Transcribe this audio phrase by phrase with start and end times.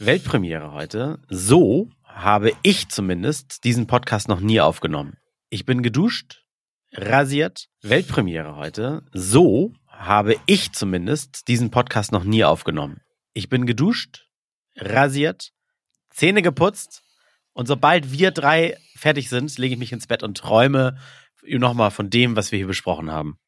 [0.00, 1.18] Weltpremiere heute.
[1.28, 5.16] So habe ich zumindest diesen Podcast noch nie aufgenommen.
[5.50, 6.44] Ich bin geduscht,
[6.92, 7.66] rasiert.
[7.82, 9.02] Weltpremiere heute.
[9.12, 13.00] So habe ich zumindest diesen Podcast noch nie aufgenommen.
[13.32, 14.28] Ich bin geduscht,
[14.76, 15.50] rasiert,
[16.10, 17.02] Zähne geputzt
[17.52, 20.96] und sobald wir drei fertig sind, lege ich mich ins Bett und träume
[21.42, 23.40] nochmal von dem, was wir hier besprochen haben.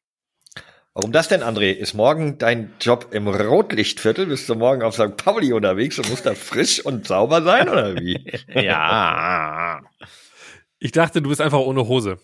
[0.93, 1.71] Warum das denn, André?
[1.71, 4.25] Ist morgen dein Job im Rotlichtviertel?
[4.25, 5.15] Bist du morgen auf St.
[5.15, 8.19] Pauli unterwegs und musst da frisch und sauber sein, oder wie?
[8.53, 9.81] ja.
[10.79, 12.17] Ich dachte, du bist einfach ohne Hose.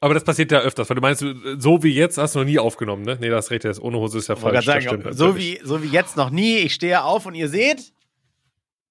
[0.00, 1.24] Aber das passiert ja öfters, weil du meinst,
[1.58, 3.18] so wie jetzt hast du noch nie aufgenommen, ne?
[3.20, 4.64] Nee, das recht, das ohne Hose ist ja falsch.
[4.64, 6.58] Sagen, stimmt, so, wie, so wie jetzt noch nie.
[6.58, 7.92] Ich stehe auf und ihr seht,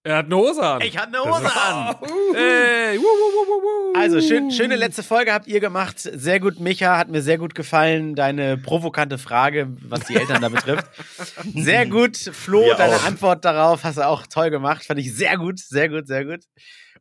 [0.04, 0.82] er hat eine Hose an.
[0.82, 1.96] Ich hatte eine Hose an.
[2.34, 6.00] Hey, wuh, wuh, wuh, also schön, schöne letzte Folge habt ihr gemacht.
[6.00, 8.16] Sehr gut, Micha, hat mir sehr gut gefallen.
[8.16, 10.88] Deine provokante Frage, was die Eltern da betrifft.
[11.56, 13.04] Sehr gut, Flo, mir deine auch.
[13.04, 14.86] Antwort darauf hast du auch toll gemacht.
[14.86, 16.46] Fand ich sehr gut, sehr gut, sehr gut.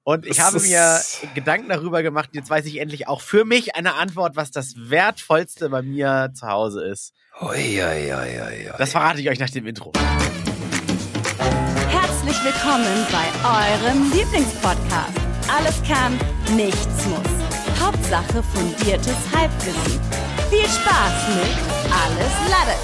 [0.03, 1.01] Und ich habe mir
[1.35, 2.30] Gedanken darüber gemacht.
[2.33, 6.46] Jetzt weiß ich endlich auch für mich eine Antwort, was das wertvollste bei mir zu
[6.49, 7.13] Hause ist.
[7.41, 9.93] Oi, oi, oi, oi, Das verrate ich euch nach dem Intro
[12.31, 15.19] herzlich willkommen bei eurem Lieblingspodcast.
[15.49, 16.17] Alles kann,
[16.57, 17.81] nichts muss.
[17.81, 20.01] Hauptsache fundiertes Halbwissen.
[20.49, 22.79] Viel Spaß mit Alles Lade.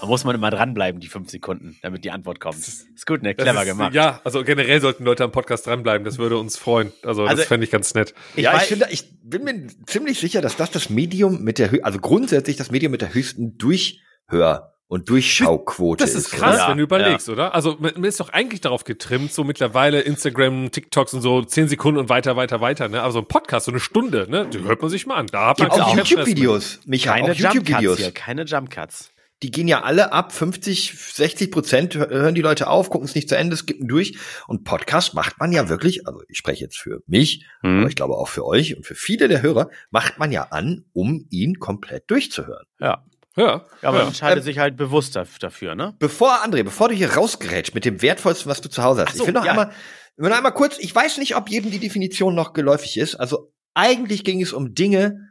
[0.00, 2.58] Da muss man immer dranbleiben, die fünf Sekunden, damit die Antwort kommt.
[2.58, 3.36] Ist gut, ne?
[3.36, 3.94] Clever ist, gemacht.
[3.94, 6.04] Ja, also generell sollten Leute am Podcast dranbleiben.
[6.04, 6.92] Das würde uns freuen.
[7.04, 8.14] Also, also das fände ich ganz nett.
[8.34, 11.70] Ich ja, ich finde, ich bin mir ziemlich sicher, dass das das Medium mit der,
[11.84, 16.68] also grundsätzlich das Medium mit der höchsten Durchhör und Durchschauquote Das ist krass, oder?
[16.68, 17.32] wenn du überlegst, ja.
[17.32, 17.54] oder?
[17.54, 21.98] Also man ist doch eigentlich darauf getrimmt, so mittlerweile Instagram, TikToks und so zehn Sekunden
[21.98, 22.90] und weiter, weiter, weiter.
[22.90, 23.02] Ne?
[23.02, 24.46] Also ein Podcast, so eine Stunde, ne?
[24.52, 25.28] Die hört man sich mal an.
[25.28, 28.12] Da hat man auch YouTube-Videos, keine YouTube-Videos.
[28.12, 29.12] Keine Jump-Cuts.
[29.42, 33.30] Die gehen ja alle ab 50, 60 Prozent hören die Leute auf, gucken es nicht
[33.30, 34.18] zu Ende, skippen durch.
[34.46, 37.78] Und Podcast macht man ja wirklich, also ich spreche jetzt für mich, mhm.
[37.78, 40.84] aber ich glaube auch für euch und für viele der Hörer, macht man ja an,
[40.92, 42.66] um ihn komplett durchzuhören.
[42.78, 43.06] Ja.
[43.36, 44.06] Ja, aber ja.
[44.06, 45.94] entscheidet ähm, sich halt bewusst dafür, ne?
[45.98, 49.22] Bevor, André, bevor du hier rausgerätst mit dem Wertvollsten, was du zu Hause hast, so,
[49.22, 49.52] ich will noch ja.
[49.52, 49.72] einmal,
[50.16, 53.14] will noch einmal kurz, ich weiß nicht, ob jedem die Definition noch geläufig ist.
[53.14, 55.28] Also eigentlich ging es um Dinge,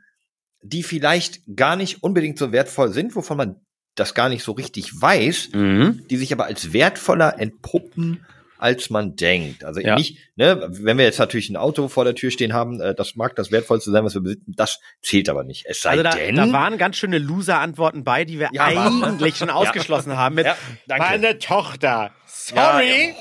[0.64, 3.62] die vielleicht gar nicht unbedingt so wertvoll sind, wovon man
[3.96, 6.06] das gar nicht so richtig weiß, mhm.
[6.10, 8.26] die sich aber als wertvoller entpuppen
[8.62, 9.64] als man denkt.
[9.64, 9.96] Also ja.
[9.96, 13.16] nicht, ne, wenn wir jetzt natürlich ein Auto vor der Tür stehen haben, äh, das
[13.16, 15.66] mag das wertvollste sein, was wir besitzen, das zählt aber nicht.
[15.66, 19.38] Es sei also da, denn, da waren ganz schöne Loser-Antworten bei, die wir ja, eigentlich
[19.38, 20.48] schon ausgeschlossen haben mit
[20.88, 22.12] meine Tochter.
[22.28, 23.16] Sorry.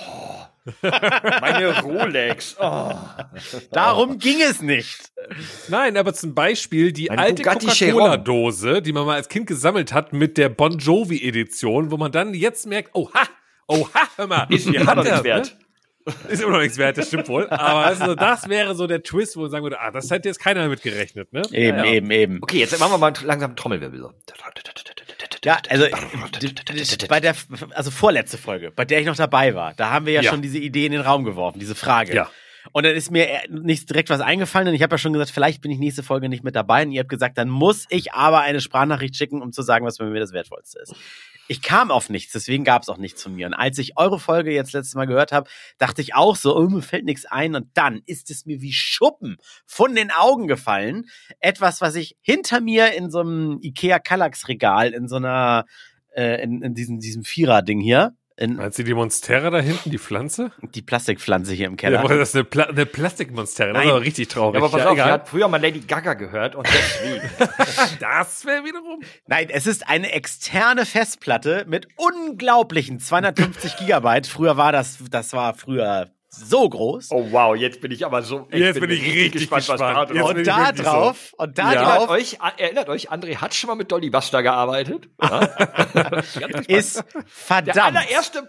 [1.41, 2.55] Meine Rolex.
[2.61, 2.93] Oh.
[3.73, 5.11] Darum ging es nicht.
[5.69, 10.13] Nein, aber zum Beispiel die Ein alte Coca-Cola-Dose, die man mal als Kind gesammelt hat
[10.13, 13.27] mit der Bon Jovi-Edition, wo man dann jetzt merkt, oh ha,
[13.71, 14.47] Oha, hör mal.
[14.49, 15.57] Ist mir immer noch nichts wert.
[16.07, 16.15] Ne?
[16.29, 17.49] Ist immer noch nichts wert, das stimmt wohl.
[17.51, 20.41] Aber also, das wäre so der Twist, wo man sagen würde, ah, das hätte jetzt
[20.41, 21.43] keiner damit gerechnet, ne?
[21.53, 21.93] Eben, ja, ja.
[21.93, 22.39] eben, eben.
[22.43, 24.09] Okay, jetzt machen wir mal langsam Trommelwirbel.
[25.45, 25.87] Ja, also
[27.09, 27.35] bei der,
[27.71, 30.31] also vorletzte Folge, bei der ich noch dabei war, da haben wir ja, ja.
[30.31, 32.15] schon diese Idee in den Raum geworfen, diese Frage.
[32.15, 32.31] Ja.
[32.73, 35.63] Und dann ist mir nicht direkt was eingefallen und ich habe ja schon gesagt, vielleicht
[35.63, 38.41] bin ich nächste Folge nicht mit dabei und ihr habt gesagt, dann muss ich aber
[38.41, 40.95] eine Sprachnachricht schicken, um zu sagen, was bei mir das Wertvollste ist
[41.51, 43.49] ich kam auf nichts, deswegen gab es auch nichts von mir.
[43.49, 46.69] Und als ich eure Folge jetzt letztes Mal gehört habe, dachte ich auch so, oh,
[46.69, 47.57] mir fällt nichts ein.
[47.57, 51.07] Und dann ist es mir wie Schuppen von den Augen gefallen.
[51.41, 55.65] Etwas, was ich hinter mir in so einem Ikea Kallax Regal in so einer
[56.15, 59.99] äh, in, in diesem, diesem Vierer-Ding hier in, Meinst du die Monstera da hinten, die
[59.99, 60.51] Pflanze?
[60.75, 62.03] Die Plastikpflanze hier im Keller.
[62.03, 64.55] Ja, das ist eine, Pla eine Plastikmonstera, das ist aber richtig traurig.
[64.55, 65.13] Ja, aber pass ja, auf, egal.
[65.13, 67.31] hat früher mal Lady Gaga gehört und deswegen.
[68.01, 69.03] das wäre wiederum.
[69.27, 74.27] Nein, es ist eine externe Festplatte mit unglaublichen 250 Gigabyte.
[74.27, 77.09] Früher war das, das war früher so groß.
[77.11, 78.49] Oh wow, jetzt bin ich aber so.
[78.53, 80.11] Jetzt bin, bin ich richtig gespannt, gespannt.
[80.11, 81.43] was da Und da drauf, so.
[81.43, 81.97] und da ja.
[81.97, 82.09] drauf.
[82.09, 85.09] Euch, erinnert euch, André hat schon mal mit Dolly Buster gearbeitet.
[85.21, 85.41] Ja.
[86.69, 87.77] ist verdammt.
[87.77, 88.49] Der allererste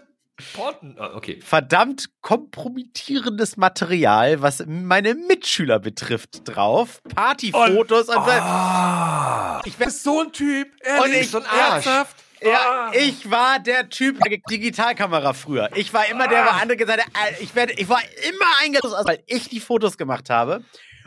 [0.54, 0.96] Porten.
[0.98, 1.40] Oh, okay.
[1.42, 7.00] Verdammt kompromittierendes Material, was meine Mitschüler betrifft, drauf.
[7.14, 10.68] Partyfotos und, und oh, Ich bin so ein Typ.
[10.80, 11.86] Ehrlich, und ich, so ein Arsch.
[11.86, 12.16] Ernsthaft?
[12.44, 12.92] Ja, ah.
[12.94, 14.18] ich war der Typ
[14.50, 15.70] Digitalkamera früher.
[15.74, 19.06] Ich war immer der, wo andere gesagt haben, äh, ich werde, ich war immer eingeladen,
[19.06, 20.64] weil ich die Fotos gemacht habe.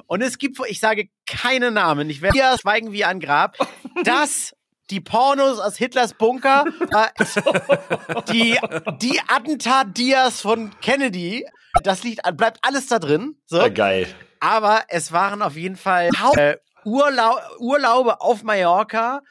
[0.07, 3.57] Und es gibt, ich sage keine Namen, ich werde hier schweigen wie ein Grab,
[4.03, 4.55] dass
[4.91, 8.59] die Pornos aus Hitlers Bunker, äh, die,
[9.01, 11.45] die Attentat-Dias von Kennedy,
[11.83, 13.35] das liegt, bleibt alles da drin.
[13.47, 13.57] So.
[13.57, 14.07] Ja, geil.
[14.39, 19.21] Aber es waren auf jeden Fall äh, Urlau Urlaube auf Mallorca,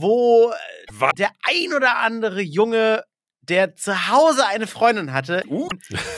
[0.00, 0.52] wo
[0.92, 1.12] Was?
[1.16, 3.04] der ein oder andere Junge
[3.48, 5.68] der zu Hause eine Freundin hatte, uh.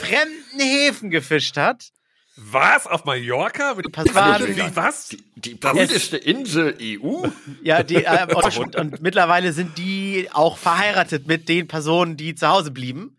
[0.00, 1.90] fremden Häfen gefischt hat.
[2.36, 2.86] Was?
[2.86, 3.74] Auf Mallorca?
[3.74, 5.08] Mit Wie, was?
[5.08, 7.26] Die, die berühmteste Insel EU?
[7.62, 8.26] Ja, die, äh,
[8.58, 13.18] und, und, mittlerweile sind die auch verheiratet mit den Personen, die zu Hause blieben.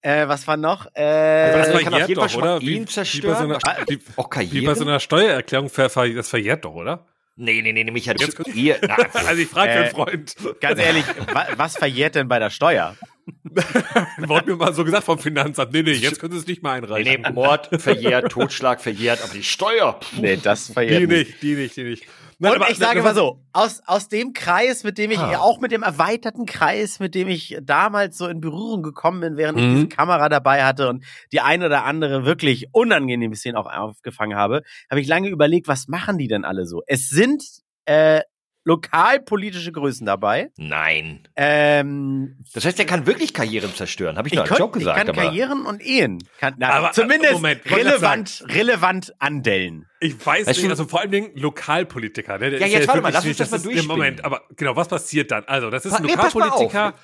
[0.00, 0.86] Äh, was war noch?
[0.94, 2.60] Äh, das verjährt doch, oder?
[2.60, 6.74] Wie, wie, bei so einer, wie, auch wie bei so einer Steuererklärung, das verjährt doch,
[6.74, 7.06] oder?
[7.36, 8.94] Nee, nee, nee, mich hat jetzt ihr, na,
[9.26, 10.36] Also ich frage äh, Freund.
[10.60, 12.96] Ganz ehrlich, wa was verjährt denn bei der Steuer?
[14.18, 15.72] Wurde mir mal so gesagt vom Finanzamt.
[15.72, 17.10] Nee, nee, jetzt können Sie es nicht mal einreichen.
[17.10, 19.98] Nee, nee, Mord verjährt, Totschlag verjährt, aber die Steuer.
[20.00, 20.18] Pff.
[20.18, 21.42] Nee, das verjährt die nicht.
[21.42, 22.06] Die nicht, die nicht.
[22.38, 25.38] Nein, und aber, ich sage mal so, aus, aus dem Kreis, mit dem ich, ah.
[25.38, 29.58] auch mit dem erweiterten Kreis, mit dem ich damals so in Berührung gekommen bin, während
[29.58, 29.64] mhm.
[29.64, 34.36] ich diese Kamera dabei hatte und die ein oder andere wirklich unangenehme Szene auch aufgefangen
[34.36, 36.82] habe, habe ich lange überlegt, was machen die denn alle so?
[36.86, 37.42] Es sind
[37.86, 38.20] äh,
[38.64, 40.50] lokalpolitische Größen dabei.
[40.56, 41.28] Nein.
[41.36, 44.98] Ähm, das heißt, er kann wirklich Karrieren zerstören, habe ich, ich nur als Joke gesagt.
[44.98, 46.18] Ich kann aber Karrieren und Ehen.
[46.40, 49.86] Kann, na, aber zumindest Moment, relevant, relevant andellen.
[50.00, 52.38] Ich weiß weißt nicht, also vor allen Dingen Lokalpolitiker.
[52.38, 52.58] Ne?
[52.58, 53.98] Ja, jetzt warte mal, lass uns das, das mal durchspielen.
[53.98, 55.44] Moment, aber genau, was passiert dann?
[55.44, 56.94] Also, das ist ein Lokalpolitiker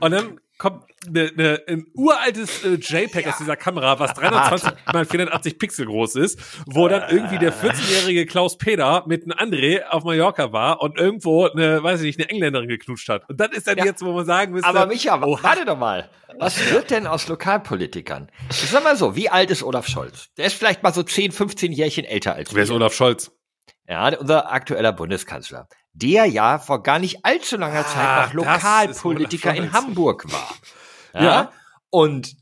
[0.00, 3.32] und dann kommt ne, ne, ein uraltes äh, JPEG ja.
[3.32, 8.26] aus dieser Kamera, was 320 mal 480 Pixel groß ist, wo dann irgendwie der 14-jährige
[8.26, 12.28] Klaus Peter mit einem André auf Mallorca war und irgendwo eine, weiß ich nicht, eine
[12.30, 13.28] Engländerin geknutscht hat.
[13.28, 13.86] Und dann ist dann ja.
[13.86, 14.68] jetzt, wo man sagen müsste.
[14.68, 16.10] Aber Micha, oh, warte doch mal.
[16.38, 18.30] Was wird denn aus Lokalpolitikern?
[18.50, 20.28] Ich sag mal so, wie alt ist Olaf Scholz?
[20.36, 22.56] Der ist vielleicht mal so 10, 15 Jährchen älter als wir.
[22.56, 23.32] Wer ist Olaf Scholz?
[23.88, 29.54] Ja, unser aktueller Bundeskanzler der ja vor gar nicht allzu langer Zeit ah, noch Lokalpolitiker
[29.54, 30.54] in Hamburg war.
[31.14, 31.22] Ja?
[31.22, 31.52] ja.
[31.90, 32.36] Und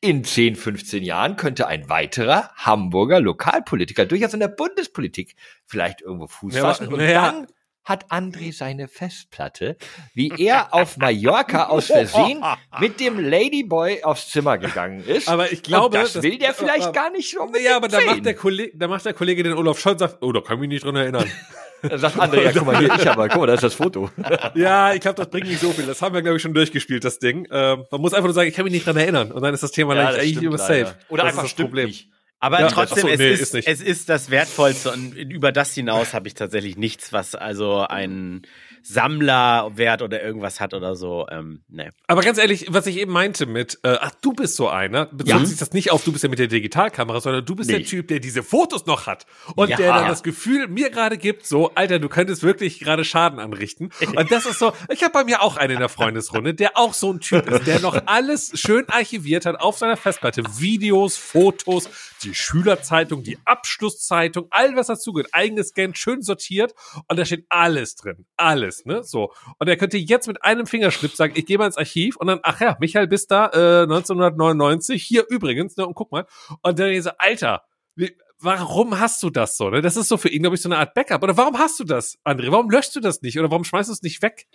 [0.00, 5.34] in 10, 15 Jahren könnte ein weiterer Hamburger Lokalpolitiker durchaus in der Bundespolitik
[5.66, 6.88] vielleicht irgendwo Fuß ja, fassen.
[6.88, 7.32] Und ja.
[7.32, 7.46] dann
[7.88, 9.76] hat André seine Festplatte,
[10.12, 12.44] wie er auf Mallorca aus Versehen
[12.80, 15.28] mit dem Ladyboy aufs Zimmer gegangen ist.
[15.28, 17.88] Aber ich glaube, Und das, das will der vielleicht äh, gar nicht so Ja, aber
[17.88, 20.56] da macht der Kollege, da macht der Kollege den Olaf Scholz sagt, oh, da kann
[20.56, 21.30] ich mich nicht dran erinnern.
[21.82, 24.10] Dann sagt André, ja, guck mal, hier, ich aber, guck mal, da ist das Foto.
[24.54, 25.86] ja, ich glaube, das bringt nicht so viel.
[25.86, 27.46] Das haben wir, glaube ich, schon durchgespielt, das Ding.
[27.50, 29.32] Ähm, man muss einfach nur sagen, ich kann mich nicht dran erinnern.
[29.32, 30.94] Und dann ist das Thema ja, eigentlich immer safe.
[31.08, 31.86] Oder das einfach ist das Problem.
[31.86, 32.08] Nicht.
[32.40, 35.74] Aber ja, trotzdem, so, es, nee, ist, ist es ist das Wertvollste und über das
[35.74, 38.42] hinaus habe ich tatsächlich nichts, was also ein
[38.88, 41.26] Sammlerwert oder irgendwas hat oder so.
[41.30, 41.90] Ähm, nee.
[42.06, 45.28] Aber ganz ehrlich, was ich eben meinte mit, äh, ach, du bist so einer, bezieht
[45.28, 45.44] ja.
[45.44, 47.78] sich das nicht auf, du bist ja mit der Digitalkamera, sondern du bist nee.
[47.78, 49.26] der Typ, der diese Fotos noch hat
[49.56, 49.76] und ja.
[49.76, 53.90] der dann das Gefühl mir gerade gibt, so, Alter, du könntest wirklich gerade Schaden anrichten.
[54.16, 56.94] Und das ist so, ich habe bei mir auch einen in der Freundesrunde, der auch
[56.94, 60.42] so ein Typ ist, der noch alles schön archiviert hat auf seiner Festplatte.
[60.58, 61.88] Videos, Fotos,
[62.22, 66.74] die Schülerzeitung, die Abschlusszeitung, all was dazugehört, eigenes Scan, schön sortiert
[67.06, 68.26] und da steht alles drin.
[68.36, 69.02] Alles, ne?
[69.04, 69.32] So.
[69.58, 72.40] Und er könnte jetzt mit einem Fingerschnipp sagen, ich gehe mal ins Archiv und dann,
[72.42, 75.86] ach ja, Michael bist da, äh, 1999, hier übrigens, ne?
[75.86, 76.26] Und guck mal.
[76.62, 77.62] Und dann so, Alter,
[77.94, 79.70] wie, warum hast du das so?
[79.70, 79.82] Ne?
[79.82, 81.22] Das ist so für ihn, glaube ich, so eine Art Backup.
[81.22, 82.50] Oder warum hast du das, André?
[82.50, 83.38] Warum löschst du das nicht?
[83.38, 84.46] Oder warum schmeißt du es nicht weg?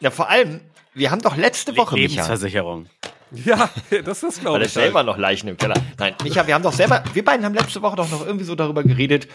[0.00, 0.60] Ja, vor allem,
[0.94, 2.82] wir haben doch letzte Woche Lebensversicherung.
[2.82, 2.92] Micha,
[3.32, 3.70] ja,
[4.04, 4.60] das ist glaube ich.
[4.60, 5.74] Weil ich selber noch Leichen im Keller.
[5.98, 8.54] Nein, Micha, wir haben doch selber, wir beiden haben letzte Woche doch noch irgendwie so
[8.54, 9.28] darüber geredet,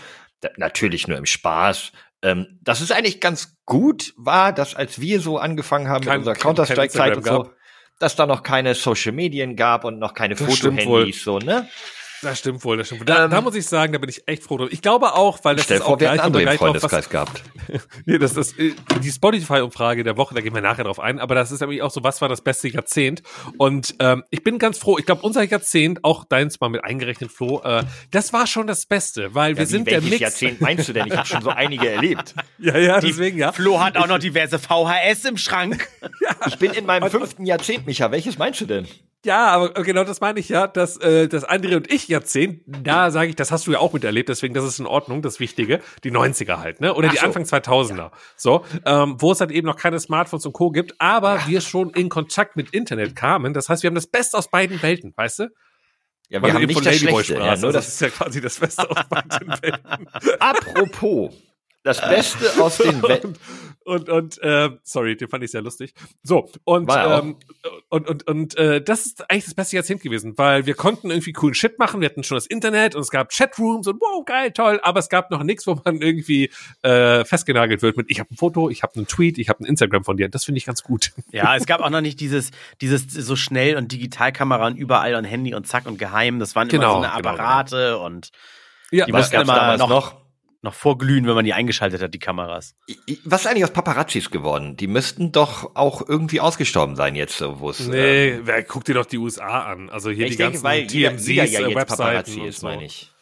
[0.57, 1.91] natürlich nur im Spaß,
[2.21, 6.27] ähm, dass es eigentlich ganz gut war, dass als wir so angefangen haben kein, mit
[6.27, 7.51] unserer Counter-Strike-Zeit und so,
[7.99, 11.67] dass da noch keine Social Medien gab und noch keine Fotohandys, so, ne?
[12.23, 13.05] Das stimmt wohl, das stimmt wohl.
[13.05, 14.71] Da, ähm, da muss ich sagen, da bin ich echt froh drüber.
[14.71, 17.09] Ich glaube auch, weil das stell ist vor, auch wir gleich, andere im Freundeskreis was,
[17.09, 17.43] gehabt.
[18.05, 21.35] nee, das ist äh, die Spotify-Umfrage der Woche, da gehen wir nachher drauf ein, aber
[21.35, 23.21] das ist nämlich auch so, was war das beste Jahrzehnt?
[23.57, 27.31] Und ähm, ich bin ganz froh, ich glaube, unser Jahrzehnt, auch deins mal mit eingerechnet,
[27.31, 30.19] Flo, äh, das war schon das Beste, weil ja, wir sind der Mix.
[30.19, 31.07] Jahrzehnt meinst du denn?
[31.07, 32.33] Ich habe schon so einige erlebt.
[32.59, 33.51] ja, ja, die, deswegen, ja.
[33.51, 35.89] Flo hat auch noch diverse VHS im Schrank.
[36.21, 36.35] ja.
[36.47, 38.11] Ich bin in meinem fünften Jahrzehnt, Micha.
[38.11, 38.87] Welches meinst du denn?
[39.25, 43.09] Ja, aber genau das meine ich ja, dass äh, das André und ich Jahrzehnt, da
[43.09, 45.79] sage ich, das hast du ja auch miterlebt, deswegen das ist in Ordnung, das Wichtige,
[46.03, 46.93] die 90er halt, ne?
[46.93, 47.25] Oder Ach die so.
[47.27, 47.97] Anfang 2000er.
[47.97, 48.11] Ja.
[48.35, 51.47] So, ähm, wo es halt eben noch keine Smartphones und Co gibt, aber ja.
[51.47, 53.53] wir schon in Kontakt mit Internet kamen.
[53.53, 55.43] Das heißt, wir haben das Beste aus beiden Welten, weißt du?
[56.29, 58.59] Ja, wir Weil haben nicht das Schlechte, ja, nur das, das ist ja quasi das
[58.59, 60.07] Beste aus beiden Welten.
[60.39, 61.33] Apropos,
[61.83, 63.37] das Beste aus den Welten
[63.85, 65.93] und und äh, sorry, den fand ich sehr lustig.
[66.23, 67.35] So und ähm,
[67.89, 71.33] und und und äh, das ist eigentlich das beste Jahrzehnt gewesen, weil wir konnten irgendwie
[71.33, 72.01] coolen Shit machen.
[72.01, 75.09] Wir hatten schon das Internet und es gab Chatrooms und wow geil toll, aber es
[75.09, 76.49] gab noch nichts, wo man irgendwie
[76.81, 79.65] äh, festgenagelt wird mit ich habe ein Foto, ich habe einen Tweet, ich habe ein
[79.65, 80.29] Instagram von dir.
[80.29, 81.11] Das finde ich ganz gut.
[81.31, 85.25] Ja, es gab auch noch nicht dieses dieses so schnell und Digitalkamera und überall und
[85.25, 86.39] Handy und zack und geheim.
[86.39, 88.05] Das waren genau, immer so eine genau, Apparate genau, genau.
[88.05, 88.31] und
[88.91, 90.22] ja, die was gab's damals noch, noch
[90.63, 92.75] noch vorglühen, wenn man die eingeschaltet hat, die Kameras.
[93.25, 94.77] Was ist eigentlich aus Paparazzis geworden?
[94.77, 97.87] Die müssten doch auch irgendwie ausgestorben sein jetzt, wo es.
[97.87, 99.89] Nee, ähm, wer guckt dir doch die USA an?
[99.89, 102.67] Also hier die denke, ganzen TMZs, jeder, jeder ja äh, Webseiten ist, so.
[102.67, 103.12] meine ich.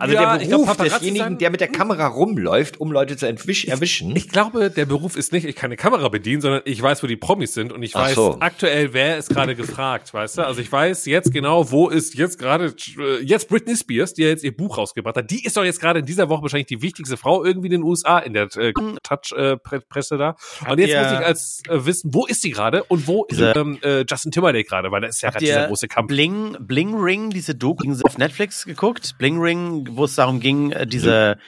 [0.00, 4.16] Also ja, der Beruf glaub, desjenigen, der mit der Kamera rumläuft, um Leute zu erwischen.
[4.16, 7.02] Ich, ich, glaube, der Beruf ist nicht, ich kann eine Kamera bedienen, sondern ich weiß,
[7.02, 8.36] wo die Promis sind und ich Ach weiß so.
[8.40, 10.46] aktuell, wer ist gerade gefragt, weißt du?
[10.46, 14.28] Also ich weiß jetzt genau, wo ist jetzt gerade, äh, jetzt Britney Spears, die ja
[14.28, 15.30] jetzt ihr Buch rausgebracht hat.
[15.30, 17.82] Die ist doch jetzt gerade in dieser Woche wahrscheinlich die wichtigste Frau irgendwie in den
[17.82, 20.36] USA in der äh, Touch-Presse äh, da.
[20.66, 23.78] Und jetzt muss ich als äh, wissen, wo ist sie gerade und wo ist ähm,
[23.82, 26.08] äh, Justin Timberlake gerade, weil da ist ja gerade dieser große Kampf.
[26.08, 29.16] Bling, Bling Ring, diese Doku auf Netflix geguckt?
[29.18, 31.38] Bling Ring wo es darum ging, äh, diese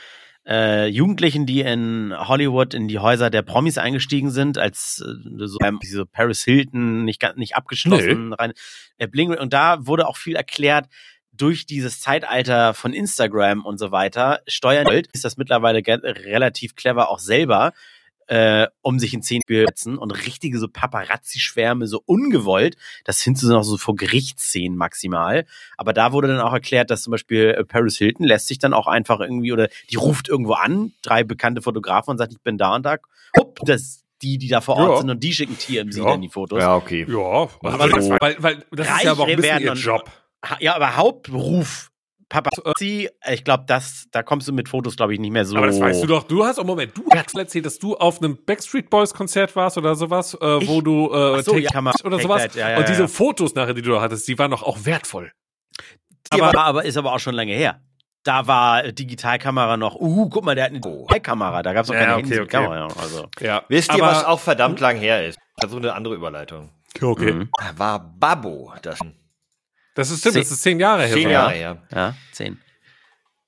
[0.46, 5.58] äh, Jugendlichen, die in Hollywood in die Häuser der Promis eingestiegen sind, als äh, so,
[5.62, 8.34] ähm, so Paris Hilton nicht nicht abgeschlossen nee.
[8.38, 8.52] rein.
[8.98, 10.86] Äh, Bling, und da wurde auch viel erklärt,
[11.32, 17.18] durch dieses Zeitalter von Instagram und so weiter steuern ist das mittlerweile relativ clever auch
[17.18, 17.72] selber
[18.32, 22.78] äh, um sich in zehn zu setzen und richtige so Paparazzi-Schwärme so ungewollt.
[23.04, 25.44] Das findest du noch so vor Gerichtsszenen maximal.
[25.76, 28.72] Aber da wurde dann auch erklärt, dass zum Beispiel äh, Paris Hilton lässt sich dann
[28.72, 32.56] auch einfach irgendwie oder die ruft irgendwo an, drei bekannte Fotografen und sagt, ich bin
[32.56, 32.96] da und da.
[33.36, 34.96] Hup, das die, die da vor Ort ja.
[34.98, 36.04] sind und die schicken TMZ ja.
[36.04, 36.58] dann die Fotos.
[36.58, 37.04] Ja, okay.
[37.06, 40.10] Ja, also, also, weil, weil das ist ja aber auch ein bisschen ihr Job.
[40.58, 41.91] Ja, aber Hauptberuf
[42.32, 45.54] Paparazzi, ich glaube, das, da kommst du mit Fotos, glaube ich, nicht mehr so.
[45.54, 46.22] Aber das weißt du doch.
[46.22, 49.76] Du hast, oh Moment, du hast erzählt, dass du auf einem Backstreet Boys Konzert warst
[49.76, 51.68] oder sowas, äh, wo du äh, so, ja,
[52.04, 52.42] oder sowas.
[52.42, 55.30] That, ja, ja, und diese Fotos nachher, die du hattest, die waren doch auch wertvoll.
[56.32, 57.82] Die aber, aber ist aber auch schon lange her.
[58.24, 61.06] Da war Digitalkamera noch, uh, guck mal, der hat eine oh.
[61.22, 62.46] Kamera, da gab es noch keine ja, okay, okay.
[62.46, 62.88] Kamera.
[62.98, 63.26] Also.
[63.40, 63.62] Ja.
[63.68, 65.38] Wisst ihr, was auch verdammt lang her ist?
[65.56, 66.70] Also eine andere Überleitung.
[66.98, 67.32] Okay.
[67.32, 67.50] Mhm.
[67.76, 69.00] War Babbo, das
[69.94, 71.14] das ist stimmt, zehn, das ist zehn Jahre her.
[71.14, 71.82] Zehn Jahre her.
[71.94, 72.58] Ja, zehn.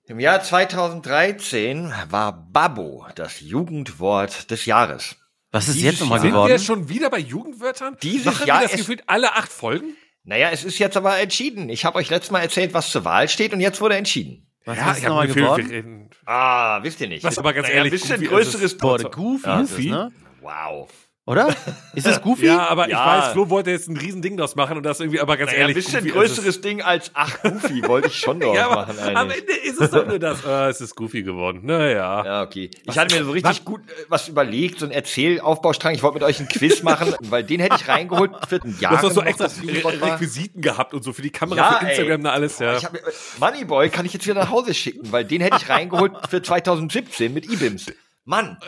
[0.07, 5.17] Im Jahr 2013 war Babbo das Jugendwort des Jahres.
[5.51, 6.49] Was ist Dieses jetzt nochmal geworden?
[6.49, 7.97] Sind wir schon wieder bei Jugendwörtern?
[8.03, 9.97] Dieses Machen Jahr wir das gefühlt alle acht Folgen?
[10.25, 11.69] Naja, es ist jetzt aber entschieden.
[11.69, 14.47] Ich habe euch letztes Mal erzählt, was zur Wahl steht und jetzt wurde entschieden.
[14.65, 16.11] Was ja, ist nochmal geworden?
[16.25, 17.23] Ah, wisst ihr nicht.
[17.25, 19.05] Was aber ganz naja, ehrlich, ein bisschen größeres Goofy.
[19.05, 19.47] Goofy.
[19.47, 19.91] Ja, Goofy.
[19.91, 20.13] Ne?
[20.41, 20.89] Wow.
[21.27, 21.55] Oder?
[21.95, 22.47] Ist es Goofy?
[22.47, 22.99] ja, aber ja.
[22.99, 25.63] ich weiß, Flo wollte jetzt ein Riesending draus machen und das irgendwie, aber ganz naja,
[25.63, 25.77] ehrlich.
[25.77, 28.99] Ein bisschen Goofy, größeres Ding als, ach, Goofy wollte ich schon draus ja, aber machen.
[28.99, 29.17] Eigentlich.
[29.17, 31.61] Am Ende ist es doch nur das, äh, es ist Goofy geworden.
[31.63, 32.25] Naja.
[32.25, 32.71] Ja, okay.
[32.85, 33.65] Ich hatte mir so richtig was?
[33.65, 35.95] gut äh, was überlegt, so ein Erzählaufbaustrang.
[35.95, 38.93] Ich wollte mit euch ein Quiz machen, weil den hätte ich reingeholt für ein Jahr.
[38.93, 41.87] Du hast doch so extra Re Requisiten gehabt und so für die Kamera, ja, für
[41.87, 42.31] Instagram, ey.
[42.33, 42.77] alles, ja.
[42.77, 42.93] Ich hab,
[43.41, 47.33] Moneyboy kann ich jetzt wieder nach Hause schicken, weil den hätte ich reingeholt für 2017
[47.33, 47.87] mit IBIMS.
[48.27, 48.59] Mann.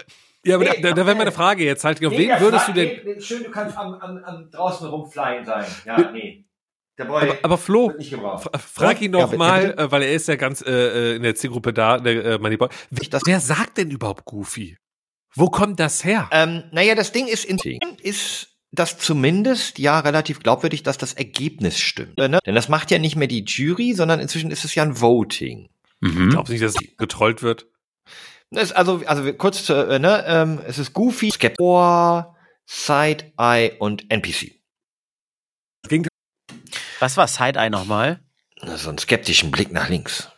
[0.46, 2.72] Ja, aber nee, da, da wäre meine Frage jetzt halt, auf nee, wen würdest du
[2.72, 3.00] denn...
[3.04, 5.64] Nee, schön, du kannst am, am, am draußen rumflyen sein.
[5.84, 6.44] Ja, nee.
[6.98, 7.92] Der Boy aber, aber Flo,
[8.58, 9.82] frag ihn doch ja, mal, bitte?
[9.82, 12.68] Äh, weil er ist ja ganz äh, äh, in der Zielgruppe da, der äh, Moneyboy.
[12.90, 14.78] Wer sagt denn überhaupt Goofy?
[15.34, 16.30] Wo kommt das her?
[16.32, 17.58] Ähm, naja, das Ding ist, in
[18.02, 22.16] ist das zumindest ja relativ glaubwürdig, dass das Ergebnis stimmt.
[22.16, 22.38] Ne?
[22.46, 25.68] Denn das macht ja nicht mehr die Jury, sondern inzwischen ist es ja ein Voting.
[26.00, 26.30] Mhm.
[26.30, 27.66] Glaubst du nicht, dass getrollt wird?
[28.50, 32.36] Es, also, also kurz zu, äh, ne, ähm, es ist Goofy, Skeptor,
[32.66, 34.52] Side-Eye und NPC.
[37.00, 38.20] Was war Side-Eye nochmal?
[38.76, 40.30] So einen skeptischen Blick nach links.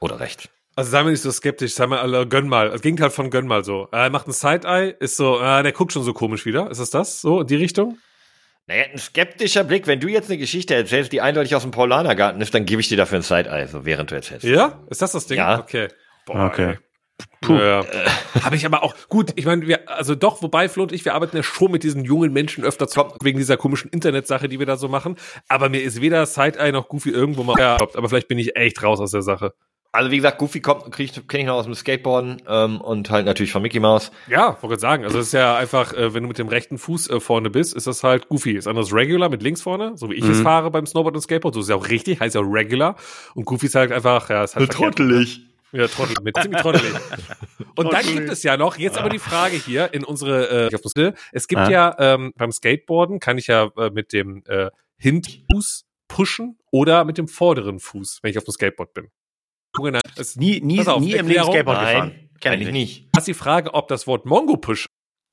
[0.00, 0.48] Oder rechts.
[0.76, 2.70] Also sei mal nicht so skeptisch, sei mal, äh, gönn mal.
[2.70, 3.88] Das Gegenteil von gönn mal so.
[3.92, 6.70] Er macht ein Side-Eye, ist so, äh, der guckt schon so komisch wieder.
[6.70, 7.20] Ist das das?
[7.20, 7.98] So, in die Richtung?
[8.66, 9.86] Naja, ein skeptischer Blick.
[9.86, 12.88] Wenn du jetzt eine Geschichte erzählst, die eindeutig aus dem Paulanergarten ist, dann gebe ich
[12.88, 14.44] dir dafür ein Side-Eye, so während du erzählst.
[14.44, 14.84] Ja?
[14.90, 15.38] Ist das das Ding?
[15.38, 15.60] Ja.
[15.60, 15.88] Okay.
[16.26, 16.72] Boah, okay.
[16.72, 16.78] Ey.
[17.40, 17.54] Puh.
[17.54, 17.84] Ja.
[18.42, 19.32] Habe ich aber auch gut.
[19.36, 22.04] Ich meine, wir also doch, wobei Flo und ich, wir arbeiten ja schon mit diesen
[22.04, 25.16] jungen Menschen öfter zusammen wegen dieser komischen Internetsache, die wir da so machen.
[25.48, 27.58] Aber mir ist weder Side-Eye noch Goofy irgendwo mal.
[27.58, 29.52] Ja, aber vielleicht bin ich echt raus aus der Sache.
[29.96, 33.50] Also wie gesagt, Goofy kommt, kenne ich noch aus dem Skateboarden ähm, und halt natürlich
[33.50, 34.12] von Mickey Mouse.
[34.28, 35.04] Ja, wollte sagen.
[35.04, 37.74] Also es ist ja einfach, äh, wenn du mit dem rechten Fuß äh, vorne bist,
[37.74, 38.52] ist das halt Goofy.
[38.52, 40.32] Ist anders Regular mit links vorne, so wie ich mhm.
[40.32, 41.54] es fahre beim Snowboard und Skateboard.
[41.54, 42.96] So ist ja auch richtig, heißt ja Regular.
[43.34, 45.40] Und Goofy ist halt einfach, ja, ist halt trottelig.
[45.72, 46.92] Ja, Trottel, mit ziemlich trottelig.
[47.76, 51.48] Und dann gibt es ja noch, jetzt aber die Frage hier in unsere, äh, es
[51.48, 56.58] gibt ja, ja ähm, beim Skateboarden, kann ich ja äh, mit dem äh, Hinterfuß pushen
[56.70, 59.10] oder mit dem vorderen Fuß, wenn ich auf dem Skateboard bin.
[60.16, 62.30] Es, nie nie, auf, nie im Leben Skateboard Nein, gefahren.
[62.40, 63.08] Kenn ich nicht.
[63.12, 64.86] Das ist die Frage, ob das Wort Mongo-Push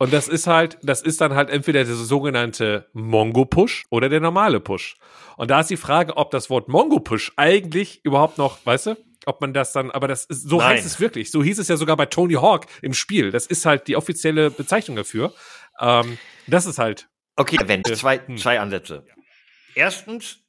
[0.03, 4.59] und das ist halt, das ist dann halt entweder der sogenannte Mongo-Push oder der normale
[4.59, 4.97] Push.
[5.37, 9.41] Und da ist die Frage, ob das Wort Mongo-Push eigentlich überhaupt noch, weißt du, ob
[9.41, 10.69] man das dann, aber das ist, so Nein.
[10.69, 11.31] heißt es wirklich.
[11.31, 13.31] So hieß es ja sogar bei Tony Hawk im Spiel.
[13.31, 15.33] Das ist halt die offizielle Bezeichnung dafür.
[15.79, 17.09] Ähm, das ist halt.
[17.35, 17.87] Okay, Event.
[17.87, 18.37] Zwei, hm.
[18.37, 19.05] zwei Ansätze.
[19.75, 20.43] Erstens,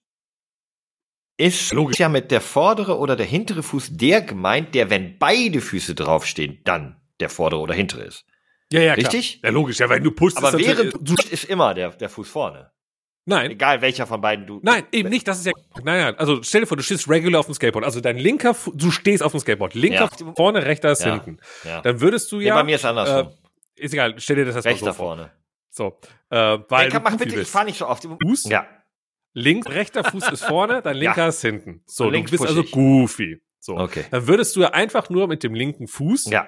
[1.36, 1.98] ist Logisch.
[1.98, 6.60] ja mit der vordere oder der hintere Fuß der gemeint, der, wenn beide Füße draufstehen,
[6.64, 8.24] dann der vordere oder hintere ist.
[8.72, 9.40] Ja, ja, Richtig?
[9.40, 9.52] Klar.
[9.52, 9.78] Ja, logisch.
[9.78, 12.70] Ja, wenn du pushst, Aber während du ist immer der, der Fuß vorne.
[13.26, 13.52] Nein.
[13.52, 14.60] Egal welcher von beiden du.
[14.62, 15.26] Nein, eben nicht.
[15.26, 15.52] Das ist ja.
[15.82, 16.18] Nein, nein.
[16.18, 17.84] Also stell dir vor, du stehst regular auf dem Skateboard.
[17.84, 19.74] Also dein linker, du stehst auf dem Skateboard.
[19.74, 20.32] Linker ja.
[20.36, 21.14] vorne, rechter ist ja.
[21.14, 21.38] hinten.
[21.64, 21.80] Ja.
[21.80, 22.54] Dann würdest du ja.
[22.54, 23.32] Nee, bei mir ist andersrum.
[23.76, 24.14] Äh, ist egal.
[24.18, 24.94] Stell dir das erstmal so vor.
[24.94, 25.30] vorne.
[25.70, 25.98] So.
[26.30, 26.90] Äh, weil.
[26.90, 28.06] Hey, mach bitte, ich fahr nicht so oft.
[28.22, 28.44] Fuß.
[28.44, 28.66] Ja.
[29.32, 31.82] Links, rechter Fuß ist vorne, dein linker ist hinten.
[31.86, 33.42] So, du bist also goofy.
[33.58, 33.78] So.
[33.78, 34.04] Okay.
[34.10, 36.46] Dann würdest du ja einfach nur mit dem linken Fuß ja.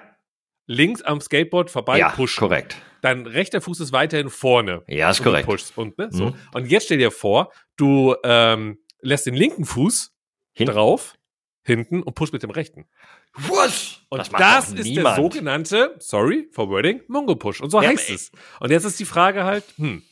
[0.67, 2.41] Links am Skateboard vorbei ja, pushen.
[2.41, 2.77] korrekt.
[3.03, 4.83] Dein rechter Fuß ist weiterhin vorne.
[4.89, 5.49] Ja, ist korrekt.
[5.77, 6.27] Und, ne, so.
[6.27, 6.35] Mhm.
[6.55, 10.13] und jetzt stell dir vor, du ähm, lässt den linken Fuß
[10.53, 11.15] Hin drauf,
[11.63, 12.87] hinten und pushst mit dem rechten.
[13.35, 14.01] Was?
[14.09, 15.19] Und das, das ist niemand.
[15.19, 17.61] der sogenannte, sorry for wording, Mongo Push.
[17.61, 18.33] Und so ja, heißt es.
[18.61, 20.03] Und jetzt ist die Frage halt, hm,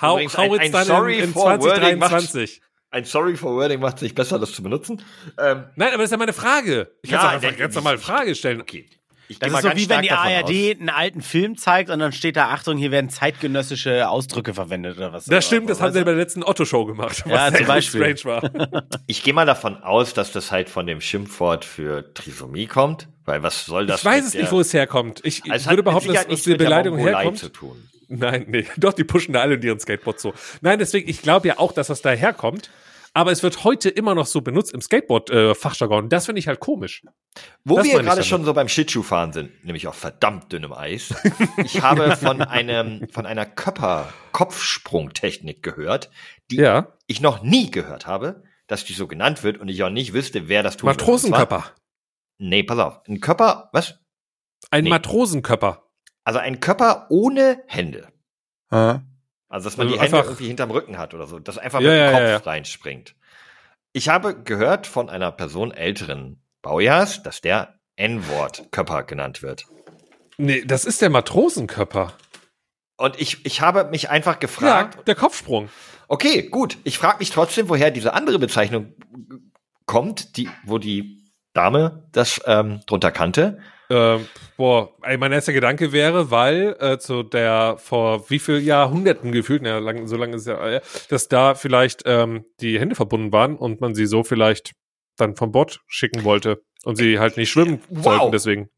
[0.00, 2.62] How, how it's dann in, in 2023.
[2.90, 5.02] Ein Sorry for Wording macht es nicht besser, das zu benutzen.
[5.38, 6.92] Ähm, Nein, aber das ist ja meine Frage.
[7.02, 8.60] Ich ja, kann einfach ganz normal Frage stellen.
[8.62, 8.88] Okay.
[9.28, 10.50] Ich das ist so wie wenn die ARD aus.
[10.80, 15.12] einen alten Film zeigt und dann steht da, Achtung, hier werden zeitgenössische Ausdrücke verwendet oder
[15.12, 15.26] was.
[15.26, 17.24] Das stimmt, das haben sie bei der letzten Otto-Show gemacht.
[17.26, 18.16] Ja, zum Beispiel.
[18.16, 18.82] Strange war.
[19.06, 23.42] ich gehe mal davon aus, dass das halt von dem Schimpfwort für Trisomie kommt, weil
[23.42, 24.00] was soll das?
[24.00, 25.20] Ich weiß es nicht, wo es herkommt.
[25.24, 27.38] Ich also würde behaupten, dass, dass die Beleidigung herkommt.
[27.38, 27.88] Zu tun.
[28.08, 28.66] Nein, nee.
[28.76, 30.32] Doch, die pushen da alle in ihren Skateboards so.
[30.62, 32.70] Nein, deswegen, ich glaube ja auch, dass das daherkommt.
[33.18, 36.04] Aber es wird heute immer noch so benutzt im Skateboard-Fachjargon.
[36.04, 37.02] Äh, das finde ich halt komisch.
[37.64, 41.12] Wo das wir gerade schon so beim Schlittschuhfahren sind, nämlich auf verdammt dünnem Eis.
[41.64, 46.10] ich habe von einem, von einer Körper-Kopfsprungtechnik gehört,
[46.52, 46.92] die ja.
[47.08, 50.46] ich noch nie gehört habe, dass die so genannt wird und ich auch nicht wüsste,
[50.46, 50.86] wer das tut.
[50.86, 51.64] Matrosenkörper.
[52.38, 53.00] Nee, pass auf.
[53.08, 53.98] Ein Körper, was?
[54.70, 54.90] Ein nee.
[54.90, 55.90] Matrosenkörper.
[56.22, 58.12] Also ein Körper ohne Hände.
[58.70, 59.00] Ah.
[59.48, 61.90] Also, dass man also die Hände irgendwie hinterm Rücken hat oder so, dass einfach ja,
[61.90, 63.14] mit dem Kopf ja, reinspringt.
[63.92, 69.64] Ich habe gehört von einer Person älteren Baujahrs, dass der N-Wort Körper genannt wird.
[70.36, 72.12] Nee, das ist der Matrosenkörper.
[72.96, 74.96] Und ich, ich habe mich einfach gefragt.
[74.96, 75.68] Ja, der Kopfsprung.
[76.08, 76.78] Okay, gut.
[76.84, 78.94] Ich frage mich trotzdem, woher diese andere Bezeichnung
[79.86, 81.24] kommt, die, wo die
[81.54, 83.58] Dame das ähm, drunter kannte.
[83.90, 84.18] Äh,
[84.56, 89.78] boah, mein erster Gedanke wäre, weil äh, zu der vor wie viel Jahrhunderten gefühlt, na,
[89.78, 93.80] lang, so lange ist ja, äh, dass da vielleicht ähm, die Hände verbunden waren und
[93.80, 94.72] man sie so vielleicht
[95.16, 98.04] dann vom Bord schicken wollte und sie halt nicht schwimmen wow.
[98.04, 98.68] sollten deswegen.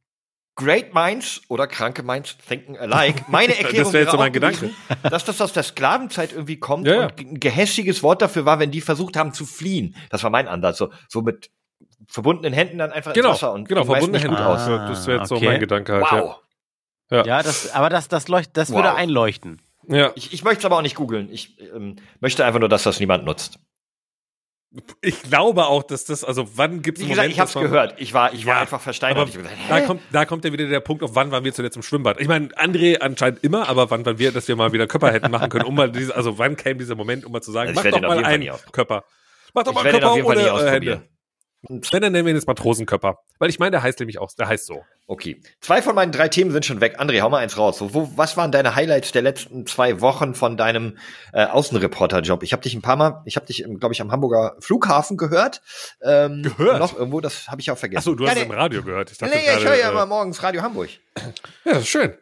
[0.55, 3.25] Great Minds oder kranke Minds thinking alike.
[3.29, 4.71] Meine Erklärung das wäre jetzt so mein Gedanke.
[5.03, 8.71] dass das aus der Sklavenzeit irgendwie kommt ja, und ein gehässiges Wort dafür war, wenn
[8.71, 9.97] die versucht haben zu fliehen.
[10.11, 10.79] Das war mein Ansatz.
[10.79, 11.51] So, so mit
[12.09, 14.61] verbundenen Händen dann einfach genau, ins Wasser und genau, verbundene Hände gut aus.
[14.61, 15.45] Ah, das wäre jetzt okay.
[15.45, 16.25] so mein Gedanke halt.
[16.25, 16.37] Wow.
[17.11, 18.77] Ja, ja das, aber das, das, leucht, das wow.
[18.77, 19.61] würde einleuchten.
[19.89, 20.13] Ja.
[20.15, 21.29] Ich, ich möchte es aber auch nicht googeln.
[21.33, 23.59] Ich ähm, möchte einfach nur, dass das niemand nutzt.
[25.01, 27.71] Ich glaube auch, dass das, also wann gibt es Wie gesagt, Moment, ich habe es
[27.71, 27.95] gehört.
[28.01, 29.33] Ich war, ich ja, war einfach versteinert.
[29.33, 31.83] Gesagt, da kommt, da kommt ja wieder der Punkt, auf wann waren wir zuletzt im
[31.83, 32.21] Schwimmbad.
[32.21, 35.33] Ich meine, André anscheinend immer, aber wann waren wir, dass wir mal wieder Körper hätten
[35.33, 37.83] machen können, um mal diese, also wann käme dieser Moment, um mal zu sagen, also
[37.83, 39.05] mach doch mal einen Körper.
[39.55, 41.03] Mach doch mal einen Körper ohne äh, Hände.
[41.69, 43.19] Wenn, dann nennen wir ihn jetzt Matrosenkörper.
[43.39, 44.83] Weil ich meine, der heißt nämlich auch, der heißt so.
[45.07, 45.43] Okay.
[45.61, 47.01] Zwei von meinen drei Themen sind schon weg.
[47.01, 47.79] André, hau mal eins raus.
[47.79, 50.97] So, wo, was waren deine Highlights der letzten zwei Wochen von deinem
[51.33, 52.43] äh, Außenreporter-Job?
[52.43, 55.61] Ich habe dich ein paar Mal, ich habe dich, glaube ich, am Hamburger Flughafen gehört.
[56.03, 56.79] Ähm, gehört?
[56.79, 57.99] Noch irgendwo, das habe ich auch vergessen.
[57.99, 59.11] Achso, du hast ja, es im Radio gehört.
[59.11, 60.91] Ich dachte nee, ich höre ja äh, immer morgens Radio Hamburg.
[61.65, 62.15] Ja, das ist schön.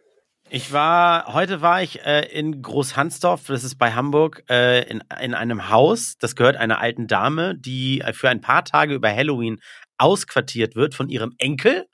[0.50, 5.34] Ich war, heute war ich äh, in Großhansdorf, das ist bei Hamburg, äh, in, in
[5.34, 9.60] einem Haus, das gehört einer alten Dame, die für ein paar Tage über Halloween
[9.98, 11.86] ausquartiert wird von ihrem Enkel.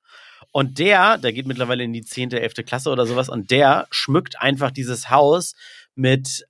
[0.52, 4.40] Und der, der geht mittlerweile in die zehnte, elfte Klasse oder sowas, und der schmückt
[4.40, 5.56] einfach dieses Haus
[5.96, 6.46] mit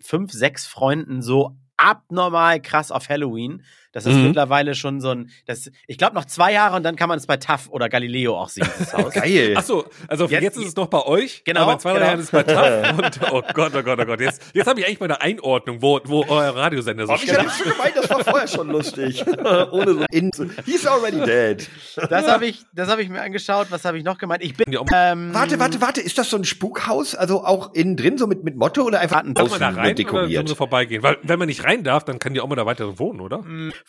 [0.00, 3.64] fünf, sechs Freunden so abnormal krass auf Halloween.
[3.92, 4.28] Das ist mhm.
[4.28, 7.26] mittlerweile schon so ein, das, ich glaube noch zwei Jahre und dann kann man es
[7.26, 8.66] bei TAF oder Galileo auch sehen.
[9.12, 9.54] Geil.
[9.56, 11.42] Achso, also jetzt, jetzt, ist es noch bei euch.
[11.44, 11.60] Genau.
[11.60, 12.06] Aber in zwei genau.
[12.06, 12.98] Jahren ist es bei TAF.
[12.98, 14.20] und, oh Gott, oh Gott, oh Gott.
[14.20, 17.32] Jetzt, jetzt habe ich eigentlich mal eine Einordnung, wo, wo euer Radiosender so oh, steht.
[17.32, 19.24] Ich habe schon gemeint, das war vorher schon lustig.
[19.72, 20.30] Ohne so in,
[20.64, 21.68] He's already dead.
[22.08, 23.66] Das habe ich, das habe ich mir angeschaut.
[23.70, 24.42] Was habe ich noch gemeint?
[24.42, 24.72] Ich bin.
[24.94, 26.00] Ähm, warte, warte, warte.
[26.00, 27.14] Ist das so ein Spukhaus?
[27.14, 30.40] Also auch innen drin, so mit, mit Motto oder einfach Darf man da rein dekoriert?
[30.40, 31.02] Oder so vorbeigehen?
[31.02, 33.44] Weil, wenn man nicht rein darf, dann kann die auch mal da weiter wohnen, oder?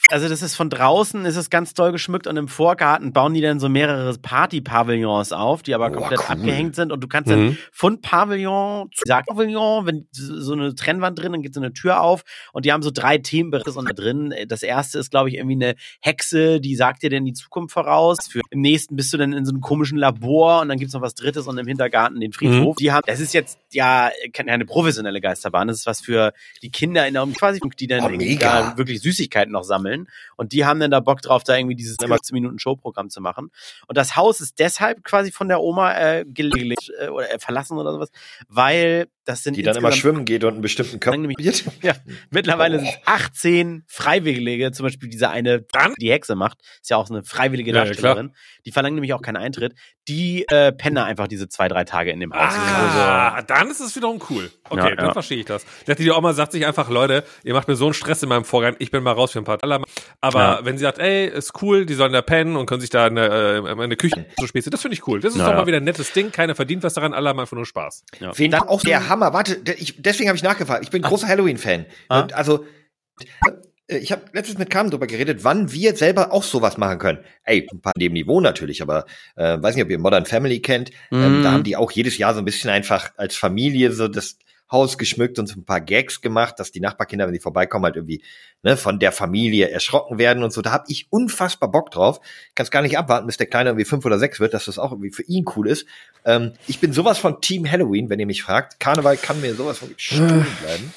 [0.09, 3.41] Also, das ist von draußen ist es ganz toll geschmückt und im Vorgarten bauen die
[3.41, 6.35] dann so mehrere Party-Pavillons auf, die aber oh, komplett cool.
[6.35, 7.31] abgehängt sind und du kannst mhm.
[7.31, 12.01] dann von Pavillon zu Pavillon, wenn so eine Trennwand drin, dann geht so eine Tür
[12.01, 14.33] auf und die haben so drei Themenbereiche da drin.
[14.47, 18.17] Das erste ist, glaube ich, irgendwie eine Hexe, die sagt dir denn die Zukunft voraus.
[18.29, 21.01] Für, Im nächsten bist du dann in so einem komischen Labor und dann gibt's noch
[21.01, 22.75] was drittes und im Hintergarten den Friedhof.
[22.75, 22.79] Mhm.
[22.79, 27.07] Die haben, das ist jetzt ja keine professionelle Geisterbahn, das ist was für die Kinder
[27.07, 29.82] in der quasi Folk, die dann oh, da wirklich Süßigkeiten noch sammeln.
[30.37, 33.51] Und die haben dann da Bock drauf, da irgendwie dieses 15 Minuten Showprogramm zu machen.
[33.87, 37.77] Und das Haus ist deshalb quasi von der Oma äh, gelegt äh, oder äh, verlassen
[37.77, 38.09] oder sowas,
[38.47, 41.13] weil das sind die dann immer schwimmen geht und einen bestimmten Körper
[41.81, 41.93] Ja,
[42.29, 42.79] mittlerweile oh.
[42.79, 45.65] sind 18 Freiwillige, zum Beispiel diese eine,
[45.99, 48.27] die Hexe macht, ist ja auch so eine freiwillige Darstellerin.
[48.27, 48.33] Ja,
[48.65, 49.75] die verlangen nämlich auch keinen Eintritt.
[50.07, 52.53] Die äh, pennen einfach diese zwei, drei Tage in dem Haus.
[52.53, 54.51] Ah, also, dann ist es wiederum cool.
[54.69, 55.13] Okay, ja, dann ja.
[55.13, 55.65] verstehe ich das.
[55.85, 58.43] Dass die Oma sagt sich einfach, Leute, ihr macht mir so einen Stress in meinem
[58.43, 59.87] Vorgang, ich bin mal raus für ein paar Dollar.
[60.21, 60.59] Aber ja.
[60.63, 63.15] wenn sie sagt, ey, ist cool, die sollen da pennen und können sich da in
[63.15, 65.19] der, äh, in der Küche so späßen, das finde ich cool.
[65.19, 67.55] Das ist doch mal wieder ein nettes Ding, keiner verdient was daran, alle haben einfach
[67.55, 68.05] nur Spaß.
[68.19, 68.31] Ja.
[68.31, 70.83] Dann auch der Hammer, warte, ich, deswegen habe ich nachgefragt.
[70.83, 71.85] Ich bin großer Halloween-Fan.
[72.09, 72.27] Ah.
[72.33, 72.65] Also
[73.87, 77.19] äh, ich habe letztens mit Carmen darüber geredet, wann wir selber auch sowas machen können.
[77.43, 79.05] Ey, ein paar dem Niveau natürlich, aber
[79.35, 80.91] äh, weiß nicht, ob ihr Modern Family kennt.
[81.11, 81.15] Mm.
[81.15, 81.53] Ähm, da mhm.
[81.53, 84.37] haben die auch jedes Jahr so ein bisschen einfach als Familie so das
[84.73, 87.95] Haus geschmückt und so ein paar Gags gemacht, dass die Nachbarkinder, wenn die vorbeikommen, halt
[87.95, 88.21] irgendwie
[88.63, 90.61] ne, von der Familie erschrocken werden und so.
[90.61, 92.19] Da hab ich unfassbar Bock drauf.
[92.55, 94.91] Kannst gar nicht abwarten, bis der Kleine irgendwie fünf oder sechs wird, dass das auch
[94.91, 95.85] irgendwie für ihn cool ist.
[96.25, 98.81] Ähm, ich bin sowas von Team Halloween, wenn ihr mich fragt.
[98.81, 100.93] Karneval kann mir sowas von stehen bleiben.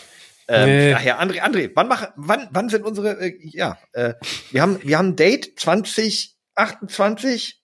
[0.49, 0.91] Ähm, nee.
[0.93, 4.15] Daher, André, André, wann machen, wann, wann sind unsere, äh, ja, äh,
[4.53, 7.61] wir haben, wir haben ein Date 2028,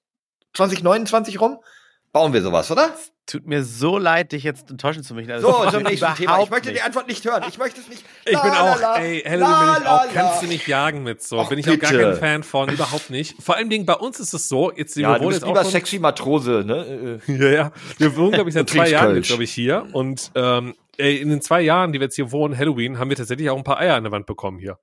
[0.54, 1.58] 2029 rum.
[2.12, 2.94] Bauen wir sowas, oder?
[3.32, 5.30] Tut mir so leid, dich jetzt enttäuschen zu müssen.
[5.30, 6.42] Also so, zum nächsten Thema.
[6.42, 6.80] Ich möchte nicht.
[6.80, 7.42] die Antwort nicht hören.
[7.48, 8.04] Ich möchte es nicht.
[8.26, 10.04] Ich bin auch, la, ey, Halloween la, bin ich auch.
[10.04, 11.38] La, kannst du nicht jagen mit so.
[11.38, 11.86] Och, bin ich bitte.
[11.86, 12.68] auch gar kein Fan von.
[12.68, 13.42] Überhaupt nicht.
[13.42, 15.98] Vor allem Dingen bei uns ist es so, jetzt, ja, wir wohnen jetzt lieber sexy
[15.98, 17.20] Matrose, ne?
[17.26, 17.72] ja, ja.
[17.96, 19.86] Wir wohnen, glaube ich, seit zwei Jahren jetzt, glaube ich, hier.
[19.94, 23.16] Und, ähm, ey, in den zwei Jahren, die wir jetzt hier wohnen, Halloween, haben wir
[23.16, 24.78] tatsächlich auch ein paar Eier an der Wand bekommen hier.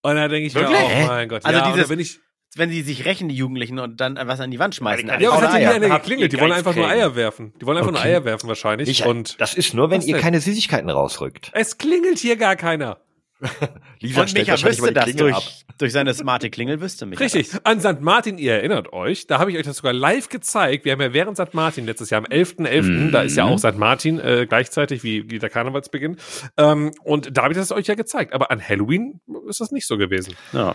[0.00, 0.78] Und da denke ich Wirklich?
[0.78, 1.44] mir auch, mein Gott.
[1.44, 2.18] Also ja, dieses, bin ich,
[2.56, 5.08] wenn sie sich rächen, die Jugendlichen, und dann was an die Wand schmeißen.
[5.20, 6.32] Ja, was hat denn hier geklingelt?
[6.32, 7.52] Die wollen einfach nur Eier werfen.
[7.60, 7.98] Die wollen einfach okay.
[7.98, 8.88] nur Eier werfen wahrscheinlich.
[8.88, 11.50] Ich, und das ist nur, wenn ihr keine Süßigkeiten rausrückt.
[11.54, 12.98] Es klingelt hier gar keiner.
[14.00, 17.64] Lisa und Micha wüsste das durch, durch seine smarte Klingel, wüsste Micha Richtig, das.
[17.64, 18.00] an St.
[18.00, 20.84] Martin, ihr erinnert euch, da habe ich euch das sogar live gezeigt.
[20.84, 21.52] Wir haben ja während St.
[21.52, 23.12] Martin letztes Jahr am 11.11., .11., mhm.
[23.12, 23.76] da ist ja auch St.
[23.76, 26.16] Martin äh, gleichzeitig wie, wie der Karnevalsbeginn.
[26.56, 28.32] Ähm, und da habe ich das euch ja gezeigt.
[28.32, 30.34] Aber an Halloween ist das nicht so gewesen.
[30.52, 30.74] Ja.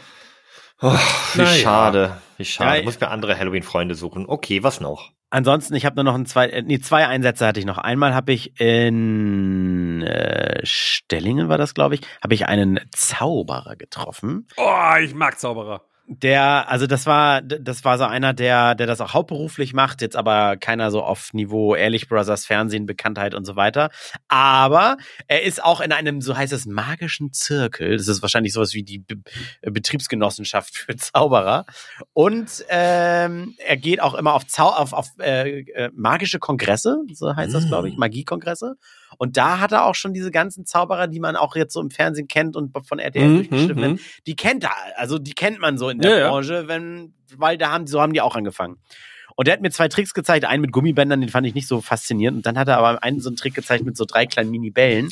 [0.82, 0.94] Oh,
[1.34, 1.62] wie naja.
[1.62, 2.70] schade, wie schade.
[2.70, 4.26] Ja, ich muss mir andere Halloween-Freunde suchen.
[4.28, 5.12] Okay, was noch?
[5.32, 7.78] Ansonsten, ich habe nur noch ein zwei, äh, nee, zwei Einsätze hatte ich noch.
[7.78, 14.48] Einmal habe ich in äh, Stellingen war das, glaube ich, habe ich einen Zauberer getroffen.
[14.58, 15.84] Oh, ich mag Zauberer.
[16.12, 20.16] Der, also das war, das war so einer, der, der das auch hauptberuflich macht, jetzt
[20.16, 23.92] aber keiner so auf Niveau Ehrlich Brothers Fernsehen, Bekanntheit und so weiter.
[24.28, 27.96] Aber er ist auch in einem, so heißt es, magischen Zirkel.
[27.96, 29.18] Das ist wahrscheinlich sowas wie die Be
[29.62, 31.68] Betriebsgenossenschaft für Zauberer.
[32.14, 37.36] Und ähm, er geht auch immer auf, Zau auf, auf äh, äh, magische Kongresse, so
[37.36, 38.00] heißt das, glaube ich, mm.
[38.00, 38.78] Magiekongresse.
[39.18, 41.92] Und da hat er auch schon diese ganzen Zauberer, die man auch jetzt so im
[41.92, 45.78] Fernsehen kennt und von RTL mhm, durchgestimmt werden, die kennt er, also die kennt man
[45.78, 48.78] so in der ja, Branche, wenn, weil da haben, so haben die auch angefangen.
[49.36, 51.80] Und der hat mir zwei Tricks gezeigt, einen mit Gummibändern, den fand ich nicht so
[51.80, 52.38] faszinierend.
[52.38, 55.10] Und dann hat er aber einen so einen Trick gezeigt mit so drei kleinen Mini-Bällen.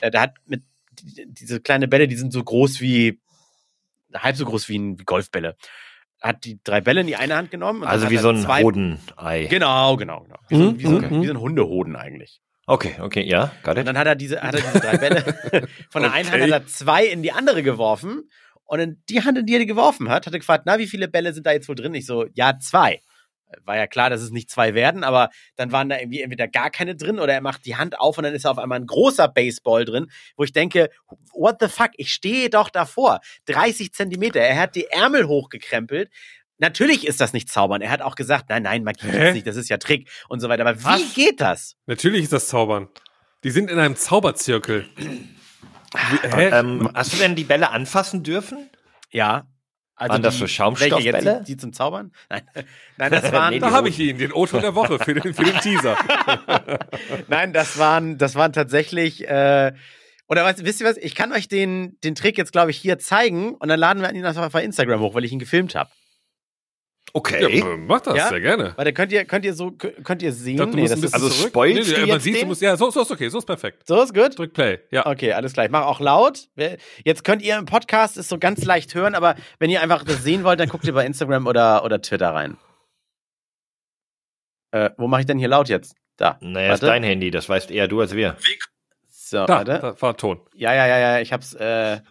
[0.00, 0.62] Äh, der hat mit
[1.02, 3.20] diese kleine Bälle, die sind so groß wie
[4.14, 5.56] halb so groß wie ein Golfbälle.
[6.22, 7.84] Hat die drei Bälle in die eine Hand genommen.
[7.84, 9.46] also wie so ein Hodenei.
[9.50, 10.38] Genau, genau, genau.
[10.48, 12.40] Wie, so, wie, so, wie so ein Hundehoden eigentlich.
[12.66, 13.80] Okay, okay, ja, got it.
[13.80, 15.22] Und dann hat er diese, hat er diese drei Bälle
[15.90, 16.20] von der okay.
[16.20, 18.30] einen Hand hat er zwei in die andere geworfen.
[18.64, 21.06] Und in die Hand, in die er geworfen hat, hat er gefragt, na, wie viele
[21.06, 21.94] Bälle sind da jetzt wohl drin?
[21.94, 23.02] Ich so, ja, zwei.
[23.64, 26.70] War ja klar, dass es nicht zwei werden, aber dann waren da irgendwie entweder gar
[26.70, 28.86] keine drin oder er macht die Hand auf und dann ist da auf einmal ein
[28.86, 30.90] großer Baseball drin, wo ich denke,
[31.34, 33.20] what the fuck, ich stehe doch davor.
[33.46, 34.40] 30 Zentimeter.
[34.40, 36.10] Er hat die Ärmel hochgekrempelt
[36.58, 37.82] Natürlich ist das nicht Zaubern.
[37.82, 40.48] Er hat auch gesagt, nein, nein, Magie ist nicht, das ist ja Trick und so
[40.48, 40.66] weiter.
[40.66, 41.00] Aber Was?
[41.00, 41.74] wie geht das?
[41.86, 42.88] Natürlich ist das Zaubern.
[43.42, 44.86] Die sind in einem Zauberzirkel.
[45.94, 46.48] Hä?
[46.48, 48.70] Ähm, hast du denn die Bälle anfassen dürfen?
[49.10, 49.46] Ja.
[49.96, 51.40] Also waren das so Schaumstoffbälle?
[51.40, 52.12] Die, die, zum Zaubern?
[52.28, 52.42] Nein,
[52.96, 53.54] nein das waren.
[53.54, 55.96] nee, da habe ich ihn, den O-Ton der Woche für den, für den Teaser.
[57.28, 59.28] nein, das waren, das waren tatsächlich.
[59.28, 59.72] Äh,
[60.26, 60.96] oder was, wisst ihr was?
[60.96, 64.12] Ich kann euch den, den Trick jetzt, glaube ich, hier zeigen und dann laden wir
[64.12, 65.90] ihn einfach auf Instagram hoch, weil ich ihn gefilmt habe.
[67.12, 67.58] Okay.
[67.58, 68.28] Ja, mach das, ja?
[68.28, 68.72] sehr gerne.
[68.76, 70.56] Warte, könnt ihr, könnt ihr so, könnt ihr sehen?
[70.56, 73.02] Glaub, nee, das ist also spoilst nee, nee, man sieht, du musst, ja, so, so
[73.02, 73.86] ist okay, so ist perfekt.
[73.86, 74.36] So ist gut?
[74.36, 75.06] Drück Play, ja.
[75.06, 75.70] Okay, alles gleich.
[75.70, 76.48] Mach auch laut.
[77.04, 80.24] Jetzt könnt ihr im Podcast es so ganz leicht hören, aber wenn ihr einfach das
[80.24, 82.56] sehen wollt, dann guckt ihr bei Instagram oder, oder Twitter rein.
[84.72, 85.94] Äh, wo mache ich denn hier laut jetzt?
[86.16, 86.38] Da.
[86.40, 86.86] Naja, Warte.
[86.86, 88.36] ist dein Handy, das weißt eher du als wir.
[89.26, 89.78] So, da, warte.
[89.80, 90.38] Da war Ton.
[90.52, 91.54] Ja, ja, ja, ja, ich hab's.
[91.54, 92.02] Äh,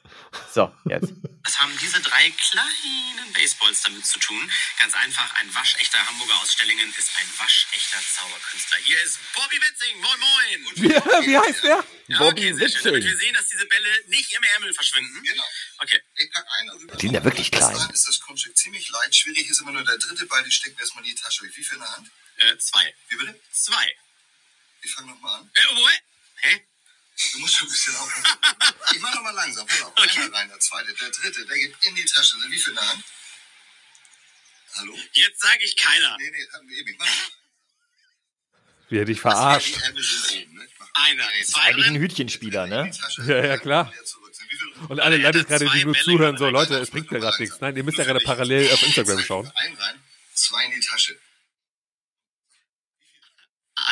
[0.52, 1.14] so, jetzt.
[1.44, 4.52] Was haben diese drei kleinen Baseballs damit zu tun?
[4.80, 8.80] Ganz einfach, ein waschechter Hamburger aus Stellingen ist ein waschechter Zauberkünstler.
[8.80, 10.02] Hier ist Bobby Witzing.
[10.02, 10.76] Moin, moin.
[10.76, 11.86] Wie, wie heißt der?
[12.08, 12.84] Ja, Bobby okay, Witzing.
[12.84, 15.22] Damit wir sehen, dass diese Bälle nicht im Ärmel verschwinden.
[15.22, 15.46] Genau.
[15.84, 16.02] Okay.
[16.16, 16.70] Ich pack ein.
[16.72, 17.78] Also die sind ja wirklich klein.
[17.94, 19.16] Ist das Kunststück ziemlich leicht.
[19.16, 20.44] Schwierig ist immer nur der dritte Ball.
[20.44, 21.46] Die stecken erstmal in die Tasche.
[21.46, 22.10] Wie viel in der Hand?
[22.38, 22.92] Äh, zwei.
[23.10, 23.40] Wie bitte?
[23.52, 23.96] Zwei.
[24.82, 25.52] Ich fange nochmal an.
[25.54, 25.90] Äh, oh,
[26.42, 26.68] hä?
[27.32, 28.38] Du musst schon ein bisschen aufpassen.
[28.94, 29.66] ich mach nochmal langsam.
[29.66, 29.94] Pass auf.
[29.98, 30.20] Okay.
[30.20, 32.36] Einer rein, der zweite, der dritte, der geht in die Tasche.
[32.50, 33.04] Wie viel in der Hand?
[34.76, 34.98] Hallo?
[35.14, 36.18] Jetzt sage ich keiner.
[36.18, 36.98] Nee, nee, haben wir eben.
[38.90, 39.78] Wie hätte ich verarscht.
[39.78, 40.68] Ne?
[40.96, 42.92] Einer, das ist eigentlich ein Hütchenspieler, ne?
[43.26, 43.92] Ja, ja, klar.
[44.90, 47.60] Und alle Leute gerade, die nur zuhören, so, Leute, es bringt mir gerade nichts.
[47.62, 49.52] Nein, ihr müsst ja gerade parallel auf Instagram schauen.
[49.56, 51.18] Ein rein, zwei in die Tasche.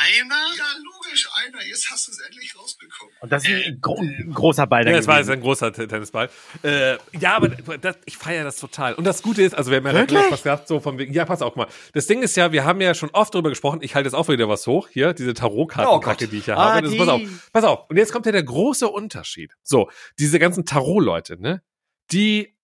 [0.02, 0.34] Einer?
[0.56, 1.64] Ja, logisch, einer.
[1.64, 3.14] Jetzt hast du es endlich rausbekommen.
[3.20, 4.86] Und das ist ein, gro ein großer Ball.
[4.86, 6.28] Ja, das war jetzt ein großer Tennisball.
[6.62, 8.94] Äh, ja, aber das, ich feiere das total.
[8.94, 11.24] Und das Gute ist, also wir haben ja gleich was gehabt, so von wegen, ja,
[11.24, 11.68] pass auch mal.
[11.92, 14.28] Das Ding ist ja, wir haben ja schon oft darüber gesprochen, ich halte jetzt auch
[14.28, 16.88] wieder was hoch, hier, diese Tarotkartenkacke, oh die ich hier ah, habe.
[16.88, 17.90] Das, pass auf, pass auf.
[17.90, 19.52] Und jetzt kommt ja der große Unterschied.
[19.62, 21.62] So, diese ganzen Tarot-Leute, ne?
[22.10, 22.56] Die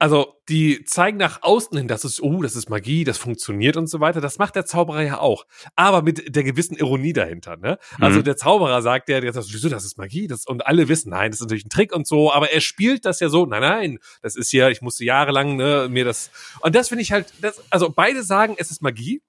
[0.00, 3.86] also die zeigen nach außen hin, dass es, oh, das ist Magie, das funktioniert und
[3.86, 4.22] so weiter.
[4.22, 5.44] Das macht der Zauberer ja auch.
[5.76, 7.78] Aber mit der gewissen Ironie dahinter, ne?
[8.00, 8.24] Also mhm.
[8.24, 10.26] der Zauberer sagt ja, sagt, wieso, das ist Magie?
[10.26, 12.32] Das, und alle wissen, nein, das ist natürlich ein Trick und so.
[12.32, 15.88] Aber er spielt das ja so, nein, nein, das ist ja, ich musste jahrelang, ne,
[15.90, 16.30] mir das.
[16.60, 19.20] Und das finde ich halt, das, also beide sagen, es ist Magie.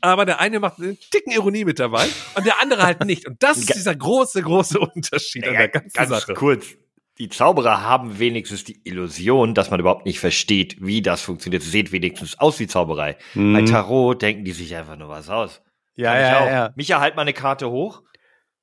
[0.00, 3.26] Aber der eine macht einen dicken Ironie mit dabei und der andere halt nicht.
[3.26, 6.34] Und das ist dieser große, große Unterschied ja, an der ganzen ganz Sache.
[6.34, 6.76] Kurz,
[7.20, 11.62] die Zauberer haben wenigstens die Illusion, dass man überhaupt nicht versteht, wie das funktioniert.
[11.62, 13.18] Sie sieht wenigstens aus wie Zauberei.
[13.34, 13.52] Mhm.
[13.52, 15.60] Bei Tarot denken die sich einfach nur was aus.
[15.96, 16.72] Ja, Kann ja, ja.
[16.76, 18.02] Micha, halt mal eine Karte hoch.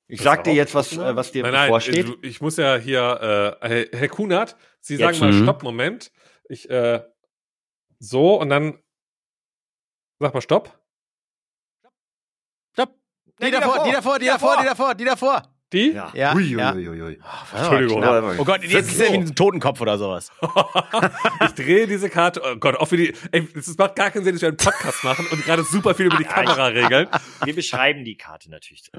[0.08, 2.10] Ich sag dir jetzt, was, äh, was dir nein, nein, bevorsteht.
[2.24, 5.20] Ich, ich muss ja hier, äh, Herr Kunert, Sie jetzt.
[5.20, 5.44] sagen mal, mhm.
[5.44, 6.12] Stopp, Moment.
[6.50, 7.04] Ich, äh,
[8.00, 8.80] so, und dann,
[10.18, 10.80] sag mal Stopp.
[12.74, 12.96] Stopp.
[13.40, 15.57] Die, die davor, die davor, die davor, die davor, die davor.
[15.74, 15.92] Die?
[15.92, 16.12] Ja.
[16.14, 16.34] ja.
[16.34, 16.88] Ui, ui.
[16.88, 17.20] Ui, ui.
[17.22, 18.04] Oh, Entschuldigung.
[18.40, 20.32] Oh Gott, jetzt ist ja wie ein Totenkopf oder sowas.
[21.46, 22.42] ich drehe diese Karte.
[22.42, 23.14] Oh Gott, auch für die.
[23.32, 26.06] Ey, es macht gar keinen Sinn, dass wir einen Podcast machen und gerade super viel
[26.06, 27.08] über die Kamera regeln.
[27.44, 28.90] Wir beschreiben die Karte natürlich.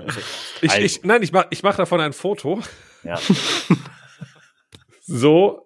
[0.61, 0.83] Ich, also.
[0.83, 2.61] ich, nein, ich mach, ich mach davon ein Foto.
[3.03, 3.19] Ja.
[5.07, 5.65] so.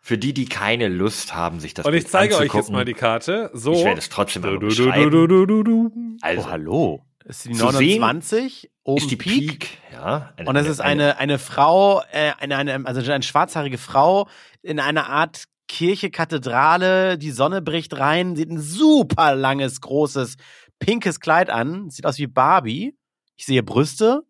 [0.00, 2.94] Für die, die keine Lust haben, sich das Und ich zeige euch jetzt mal die
[2.94, 3.50] Karte.
[3.52, 3.72] So.
[3.74, 6.16] Ich werde es trotzdem mal beschreiben.
[6.22, 7.07] Also, oh, hallo.
[7.28, 10.32] Ist die 29 oben ist die Peak, Peak ja.
[10.36, 14.28] Eine, und das ist eine, eine Frau, äh, eine, eine, also eine schwarzhaarige Frau
[14.62, 20.36] in einer Art Kirche, Kathedrale, die Sonne bricht rein, sieht ein super langes, großes,
[20.78, 22.96] pinkes Kleid an, sieht aus wie Barbie.
[23.36, 24.22] Ich sehe Brüste.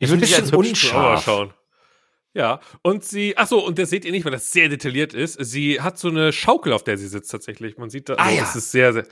[0.00, 1.54] Ich würde ein bisschen unscharf schauen.
[2.34, 5.34] Ja, und sie, ach so, und das seht ihr nicht, weil das sehr detailliert ist.
[5.34, 7.76] Sie hat so eine Schaukel, auf der sie sitzt tatsächlich.
[7.76, 8.40] Man sieht da, ah, ja.
[8.40, 9.06] das ist sehr, sehr,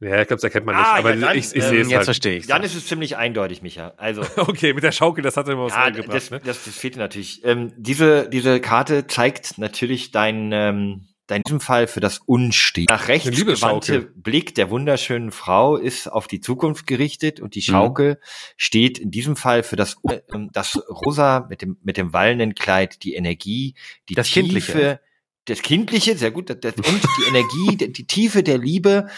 [0.00, 0.86] ja, ich glaube, das erkennt man nicht.
[0.86, 2.04] Ah, aber ja, dann, ich, ich ähm, sehe es Jetzt halt.
[2.04, 2.46] verstehe ich.
[2.46, 3.94] Dann ist es ziemlich eindeutig, Micha.
[3.96, 4.22] Also.
[4.36, 6.40] okay, mit der Schaukel, das hat er immer was ja, gebracht, das, ne?
[6.44, 7.44] das, das fehlt natürlich.
[7.44, 12.92] Ähm, diese, diese Karte zeigt natürlich dein, ähm, dein in diesem Fall für das Unstete.
[12.92, 17.72] Nach rechts gewandte Blick der wunderschönen Frau ist auf die Zukunft gerichtet und die mhm.
[17.72, 18.16] Schaukel mhm.
[18.56, 19.96] steht in diesem Fall für das,
[20.32, 23.74] ähm, das Rosa mit dem, mit dem wallenden Kleid, die Energie,
[24.08, 25.00] die das Tiefe, Kindliche.
[25.46, 29.08] das Kindliche, sehr gut, das, und die Energie, die, die Tiefe der Liebe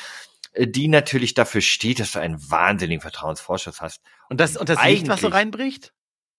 [0.57, 4.01] die natürlich dafür steht, dass du einen wahnsinnigen Vertrauensvorschuss hast.
[4.29, 5.93] Und das, und das Licht, was so reinbricht?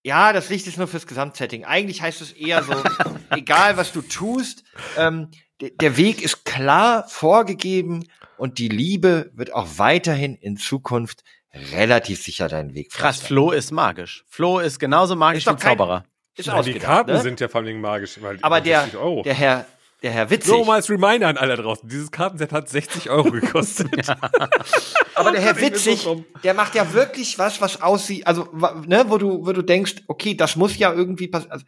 [0.04, 1.64] Ja, das Licht ist nur fürs Gesamtsetting.
[1.64, 2.74] Eigentlich heißt es eher so,
[3.30, 4.64] egal was du tust,
[4.98, 5.30] ähm,
[5.62, 12.48] der Weg ist klar vorgegeben und die Liebe wird auch weiterhin in Zukunft relativ sicher
[12.48, 14.26] deinen Weg Krass, Flo ist magisch.
[14.28, 16.06] Flo ist genauso magisch ist wie Zauberer.
[16.36, 17.22] Ist ja, die Karten ne?
[17.22, 18.18] sind ja vor allem magisch.
[18.22, 19.66] Weil Aber der, der Herr,
[20.02, 20.50] der Herr Witzig.
[20.50, 21.88] So mal als Reminder an alle draußen.
[21.88, 23.90] Dieses Kartenset hat 60 Euro gekostet.
[24.08, 24.18] ja.
[25.16, 26.08] Aber der Herr Witzig,
[26.44, 28.50] der macht ja wirklich was, was aussieht, also,
[28.86, 31.52] ne, wo du, wo du denkst, okay, das muss ja irgendwie passieren.
[31.52, 31.66] Also,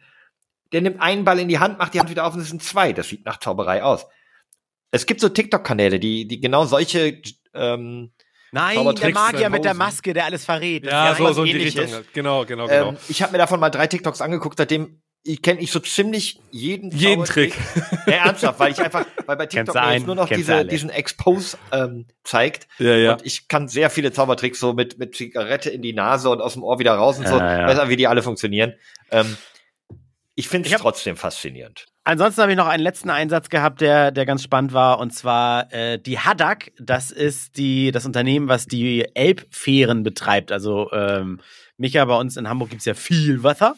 [0.72, 2.62] der nimmt einen Ball in die Hand, macht die Hand wieder auf und es sind
[2.62, 2.92] zwei.
[2.92, 4.06] Das sieht nach Zauberei aus.
[4.90, 7.20] Es gibt so TikTok-Kanäle, die, die genau solche,
[7.54, 8.12] ähm,
[8.50, 10.84] Nein, der Magier mit der Maske, der alles verrät.
[10.84, 11.86] Ja, ja so, so in die Richtung.
[12.12, 12.90] Genau, genau, genau.
[12.90, 16.38] Ähm, ich habe mir davon mal drei TikToks angeguckt, seitdem ich kenne ich so ziemlich
[16.50, 17.54] jeden jeden Trick.
[18.06, 22.04] Ja, ernsthaft, weil ich einfach, weil bei TikTok jetzt nur noch diese, diesen Expose ähm,
[22.22, 22.68] zeigt.
[22.78, 23.12] Ja, ja.
[23.14, 26.52] Und ich kann sehr viele Zaubertricks so mit mit Zigarette in die Nase und aus
[26.52, 27.38] dem Ohr wieder raus und so.
[27.38, 27.66] Ja, ja.
[27.66, 28.74] Weiß nicht, wie die alle funktionieren.
[29.10, 29.36] Ähm,
[30.34, 31.86] Ich finde es trotzdem faszinierend.
[32.06, 35.72] Ansonsten habe ich noch einen letzten Einsatz gehabt, der, der ganz spannend war, und zwar
[35.72, 36.70] äh, die Haddock.
[36.78, 40.52] Das ist die, das Unternehmen, was die Elbfähren betreibt.
[40.52, 41.40] Also ähm,
[41.78, 43.74] Micha, bei uns in Hamburg gibt's ja viel Wasser.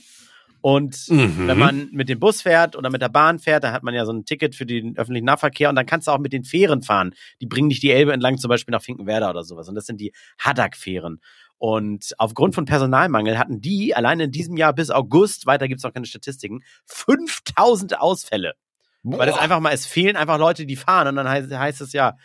[0.60, 1.46] Und mhm.
[1.46, 4.04] wenn man mit dem Bus fährt oder mit der Bahn fährt, dann hat man ja
[4.04, 6.82] so ein Ticket für den öffentlichen Nahverkehr und dann kannst du auch mit den Fähren
[6.82, 7.14] fahren.
[7.40, 9.68] Die bringen dich die Elbe entlang, zum Beispiel nach Finkenwerder oder sowas.
[9.68, 11.20] Und das sind die Haddock-Fähren.
[11.58, 15.94] Und aufgrund von Personalmangel hatten die allein in diesem Jahr bis August, weiter gibt's noch
[15.94, 18.54] keine Statistiken, 5000 Ausfälle.
[19.02, 19.20] Boah.
[19.20, 21.06] Weil es einfach mal, es fehlen einfach Leute, die fahren.
[21.08, 22.16] Und dann heißt, heißt es ja,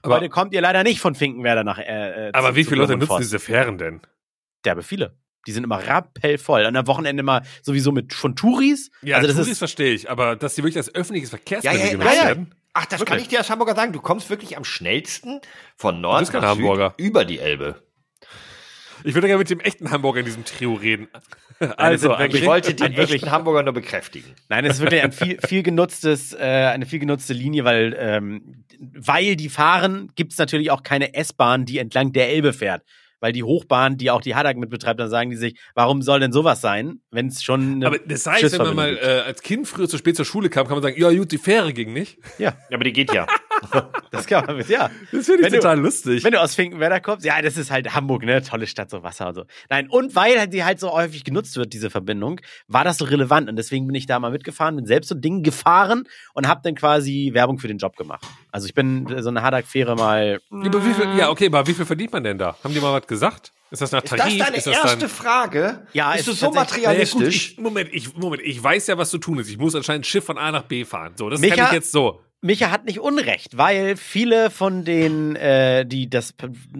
[0.00, 1.78] aber, heute kommt ihr leider nicht von Finkenwerder nach.
[1.78, 4.00] Äh, äh aber zu, wie viele Leute nutzen diese Fähren denn?
[4.64, 5.19] Derbe viele.
[5.46, 6.64] Die sind immer rappellvoll.
[6.66, 8.90] Und am Wochenende mal sowieso mit von Touris.
[9.02, 11.92] Ja, also das Touris verstehe ich, aber dass die wirklich als öffentliches Verkehrsmittel ja, ja,
[11.92, 12.54] genutzt ja, werden.
[12.72, 13.08] Ach, das wirklich?
[13.08, 13.92] kann ich dir als Hamburger sagen.
[13.92, 15.40] Du kommst wirklich am schnellsten
[15.76, 17.82] von Nord nach Süd über die Elbe.
[19.02, 21.08] Ich würde gerne mit dem echten Hamburger in diesem Trio reden.
[21.76, 24.34] Also, ich wollte den echten Hamburger nur bekräftigen.
[24.48, 28.64] Nein, es ist wirklich ein viel, viel genutztes, äh, eine viel genutzte Linie, weil, ähm,
[28.78, 32.82] weil die fahren, gibt es natürlich auch keine S-Bahn, die entlang der Elbe fährt
[33.20, 36.32] weil die Hochbahn, die auch die Hadak mitbetreibt, dann sagen die sich, warum soll denn
[36.32, 39.68] sowas sein, wenn es schon eine Aber das heißt, wenn man mal äh, als Kind
[39.68, 42.18] früher zu spät zur Schule kam, kann man sagen, ja gut, die Fähre ging nicht.
[42.38, 43.26] Ja, aber die geht ja.
[44.10, 44.90] Das kann man, ja.
[45.12, 46.24] Das finde ich wenn total du, lustig.
[46.24, 49.28] Wenn du aus Finkenwerder kommst, ja, das ist halt Hamburg, ne, tolle Stadt, so Wasser
[49.28, 49.44] und so.
[49.68, 53.48] Nein, und weil die halt so häufig genutzt wird, diese Verbindung, war das so relevant
[53.48, 56.60] und deswegen bin ich da mal mitgefahren, bin selbst so ein Ding gefahren und habe
[56.64, 58.24] dann quasi Werbung für den Job gemacht.
[58.50, 60.40] Also ich bin so eine Hadak-Fähre mal.
[60.50, 62.56] Ja, viel, ja, okay, aber wie viel verdient man denn da?
[62.62, 63.52] Haben die mal was gesagt?
[63.70, 64.26] Ist das nach Tarif?
[64.26, 65.86] Ist das deine ist das erste Frage?
[65.92, 67.50] Ja, Bist du so materialistisch?
[67.50, 69.48] Ja, gut, ich, Moment, ich, Moment, ich weiß ja, was zu tun ist.
[69.48, 71.12] Ich muss anscheinend ein Schiff von A nach B fahren.
[71.16, 72.20] So, das Micha, kann ich jetzt so.
[72.42, 76.34] Micha hat nicht Unrecht, weil viele von denen, äh, die das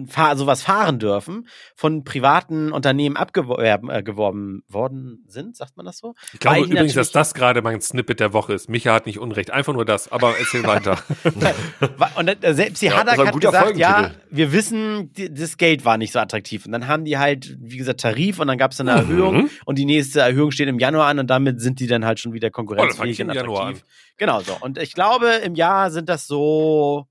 [0.07, 5.99] fahr, sowas fahren dürfen, von privaten Unternehmen abgeworben äh, geworben worden sind, sagt man das
[5.99, 6.15] so?
[6.33, 8.69] Ich glaube übrigens, dass das gerade mein Snippet der Woche ist.
[8.69, 10.97] Micha hat nicht Unrecht, einfach nur das, aber erzähl weiter.
[12.15, 15.97] und äh, selbst die ja, Hadak hat gesagt, ja, wir wissen, die, das Geld war
[15.97, 16.65] nicht so attraktiv.
[16.65, 18.97] Und dann haben die halt, wie gesagt, Tarif und dann gab es eine mhm.
[18.97, 22.19] Erhöhung und die nächste Erhöhung steht im Januar an und damit sind die dann halt
[22.19, 23.83] schon wieder konkurrenzfähig oh, und attraktiv.
[24.17, 24.55] Genau so.
[24.59, 27.07] Und ich glaube, im Jahr sind das so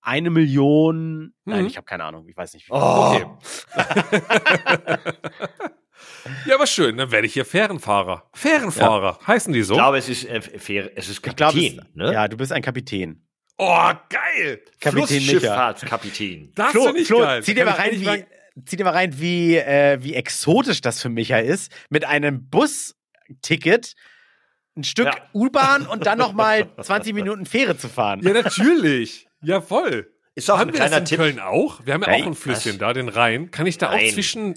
[0.00, 1.18] eine Million.
[1.18, 1.32] Mhm.
[1.44, 2.26] Nein, ich habe keine Ahnung.
[2.28, 2.68] Ich weiß nicht.
[2.68, 2.76] Wie oh.
[2.76, 3.26] Okay.
[6.46, 6.96] ja, aber schön.
[6.96, 8.28] Dann werde ich hier Fährenfahrer.
[8.32, 9.26] Fährenfahrer ja.
[9.26, 9.74] heißen die so?
[9.74, 11.74] Ich glaube, es ist äh, Fähre, es ist Kapitän.
[11.74, 12.12] Glaub, es, ne?
[12.12, 13.22] Ja, du bist ein Kapitän.
[13.58, 14.60] Oh, geil!
[14.80, 16.52] Kapitän Schifffahrtskapitän.
[16.54, 17.42] Das Flo, ich Flo, geil.
[17.42, 18.24] Zieh dir mal rein, wie,
[18.66, 23.94] zieh dir mal rein, wie, äh, wie exotisch das für Micha ist, mit einem Busticket
[24.76, 25.16] ein Stück ja.
[25.34, 28.20] U-Bahn und dann nochmal 20 Minuten Fähre zu fahren.
[28.22, 29.26] Ja, natürlich.
[29.42, 30.12] Ja, voll.
[30.34, 31.18] Ist auch Haben ein wir kleiner das in Tipp.
[31.18, 31.80] Köln auch?
[31.84, 32.78] Wir haben ja auch ein Flüsschen was?
[32.78, 33.50] da, den Rhein.
[33.50, 34.06] Kann ich da nein.
[34.06, 34.54] auch zwischen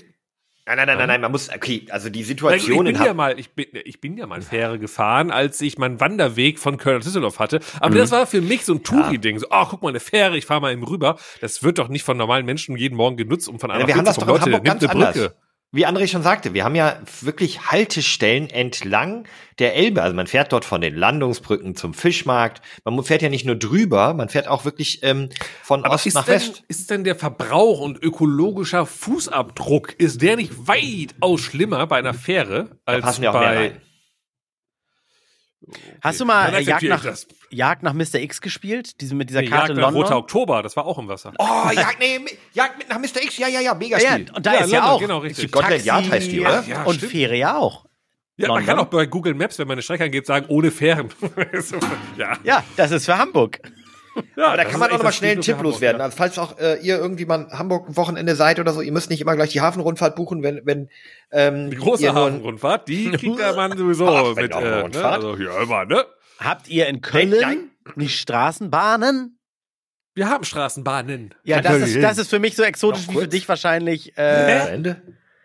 [0.66, 2.86] Nein, nein, nein, nein, nein, man muss, okay, also die Situation.
[2.86, 6.00] Ich bin ja mal, ich bin, ich bin ja mal Fähre gefahren, als ich meinen
[6.00, 7.60] Wanderweg von Köln nach Düsseldorf hatte.
[7.80, 7.98] Aber mhm.
[7.98, 9.40] das war für mich so ein Touri-Ding.
[9.40, 11.18] So, oh, guck mal, eine Fähre, ich fahre mal eben rüber.
[11.42, 13.96] Das wird doch nicht von normalen Menschen jeden Morgen genutzt, um von einer ja, wir
[13.96, 15.00] haben das doch Leute, nimmt eine Brücke.
[15.00, 15.34] Anders
[15.72, 19.28] wie André schon sagte, wir haben ja wirklich Haltestellen entlang
[19.60, 20.02] der Elbe.
[20.02, 22.62] Also man fährt dort von den Landungsbrücken zum Fischmarkt.
[22.84, 25.30] Man fährt ja nicht nur drüber, man fährt auch wirklich ähm,
[25.62, 26.64] von Aber Ost nach denn, West.
[26.68, 32.80] Ist denn der Verbrauch und ökologischer Fußabdruck, ist der nicht weitaus schlimmer bei einer Fähre
[32.86, 33.80] als bei
[36.02, 37.06] Hast du mal äh, Jagd nach,
[37.50, 38.16] Jagd nach Mr.
[38.16, 39.02] X gespielt?
[39.02, 40.04] Diese mit dieser nee, Karte Jagd London?
[40.04, 41.34] Roter Oktober, das war auch im Wasser.
[41.38, 42.20] Oh, Jagd, nee,
[42.54, 43.22] Jagd nach Mr.
[43.24, 44.26] X, ja, ja, ja, mega Spiel.
[44.28, 45.00] Ja, und da ja, ist ja auch.
[45.00, 45.50] Genau, richtig.
[45.50, 46.64] Scotland Yard heißt die, oder?
[46.68, 47.12] Ja, und stimmt.
[47.12, 47.86] Fähre ja auch.
[48.38, 48.66] Ja, London.
[48.66, 51.10] man kann auch bei Google Maps, wenn man eine Strecke angeht, sagen, ohne Fähren.
[52.18, 52.38] ja.
[52.44, 53.60] ja, das ist für Hamburg.
[54.36, 56.00] Ja, aber da kann man auch noch mal schnell einen Tipp loswerden.
[56.00, 56.06] Ja.
[56.06, 59.10] Also falls auch äh, ihr irgendwie mal Hamburg ein Wochenende seid oder so, ihr müsst
[59.10, 60.90] nicht immer gleich die Hafenrundfahrt buchen, wenn wenn
[61.32, 65.06] ähm, die große Hafenrundfahrt, die kriegt der Mann sowieso Ach, mit äh, ne?
[65.06, 66.06] also hier immer, ne?
[66.40, 69.40] Habt ihr in Köln nein, nicht Straßenbahnen?
[70.16, 71.36] Wir haben Straßenbahnen.
[71.44, 74.18] Ja, das ist, das ist für mich so exotisch wie für dich wahrscheinlich.
[74.18, 75.02] Äh, Ende.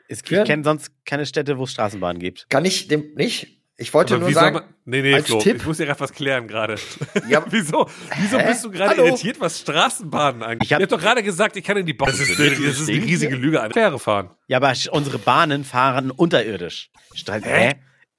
[0.08, 2.48] ich kenne sonst keine Städte, wo es Straßenbahnen gibt.
[2.48, 3.60] Kann ich dem nicht?
[3.76, 4.54] Ich wollte nur sagen.
[4.54, 6.76] Man, nee, nee, als Flo, Tipp, ich muss dir gerade was klären gerade.
[7.28, 7.88] Ja, wieso
[8.20, 10.64] wieso bist du gerade irritiert, was Straßenbahnen angeht?
[10.64, 12.08] Ich habe hab doch gerade gesagt, ich kann in die Bahn.
[12.08, 13.60] Das ist, das ist eine riesige Lüge.
[13.60, 14.30] Eine Fähre fahren.
[14.46, 16.90] Ja, aber unsere Bahnen fahren unterirdisch.
[17.14, 17.74] Statt, hä?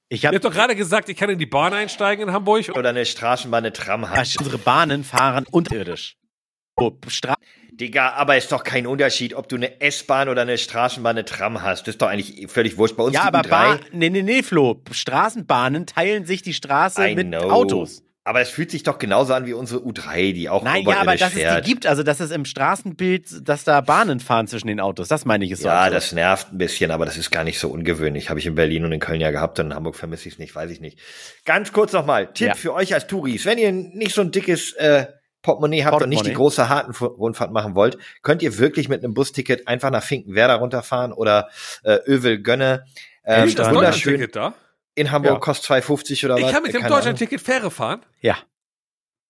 [0.08, 2.68] Ich habe hab doch gerade gesagt, ich kann in die Bahn einsteigen in Hamburg.
[2.74, 4.28] Oder eine Straßenbahn, eine Tram haben.
[4.38, 6.16] Unsere Bahnen fahren unterirdisch.
[6.76, 7.36] Oh, Stra
[7.76, 11.62] Digga, aber ist doch kein Unterschied, ob du eine S-Bahn oder eine Straßenbahn, eine Tram
[11.62, 11.82] hast.
[11.82, 12.96] Das ist doch eigentlich völlig wurscht.
[12.96, 13.78] Bei uns ja, aber drei.
[13.92, 14.80] nee, nee, nee, Flo.
[14.90, 17.50] Straßenbahnen teilen sich die Straße I mit know.
[17.50, 18.02] Autos.
[18.24, 21.14] Aber es fühlt sich doch genauso an wie unsere U3, die auch Nein, ja, aber
[21.14, 21.60] dass fährt.
[21.60, 25.06] es die gibt, also dass es im Straßenbild, dass da Bahnen fahren zwischen den Autos,
[25.06, 25.68] das meine ich ist so.
[25.68, 28.28] Ja, das nervt ein bisschen, aber das ist gar nicht so ungewöhnlich.
[28.28, 30.38] Habe ich in Berlin und in Köln ja gehabt und in Hamburg vermisse ich es
[30.40, 30.98] nicht, weiß ich nicht.
[31.44, 32.54] Ganz kurz nochmal, Tipp ja.
[32.56, 35.06] für euch als Touris, wenn ihr nicht so ein dickes äh,
[35.46, 36.16] Portemonnaie habt Portemonnaie.
[36.16, 39.90] und nicht die große harten Rundfahrt machen wollt, könnt ihr wirklich mit einem Busticket einfach
[39.90, 41.48] nach Finkenwerder runterfahren oder
[41.84, 42.84] äh, Övel Gönne.
[43.24, 44.28] Ähm, das wunderschön.
[44.32, 44.54] Da?
[44.94, 45.38] in Hamburg ja.
[45.38, 46.40] kostet 2,50 oder was.
[46.40, 48.00] Ich kann mit dem Deutschland-Ticket Fähre fahren?
[48.20, 48.38] Ja.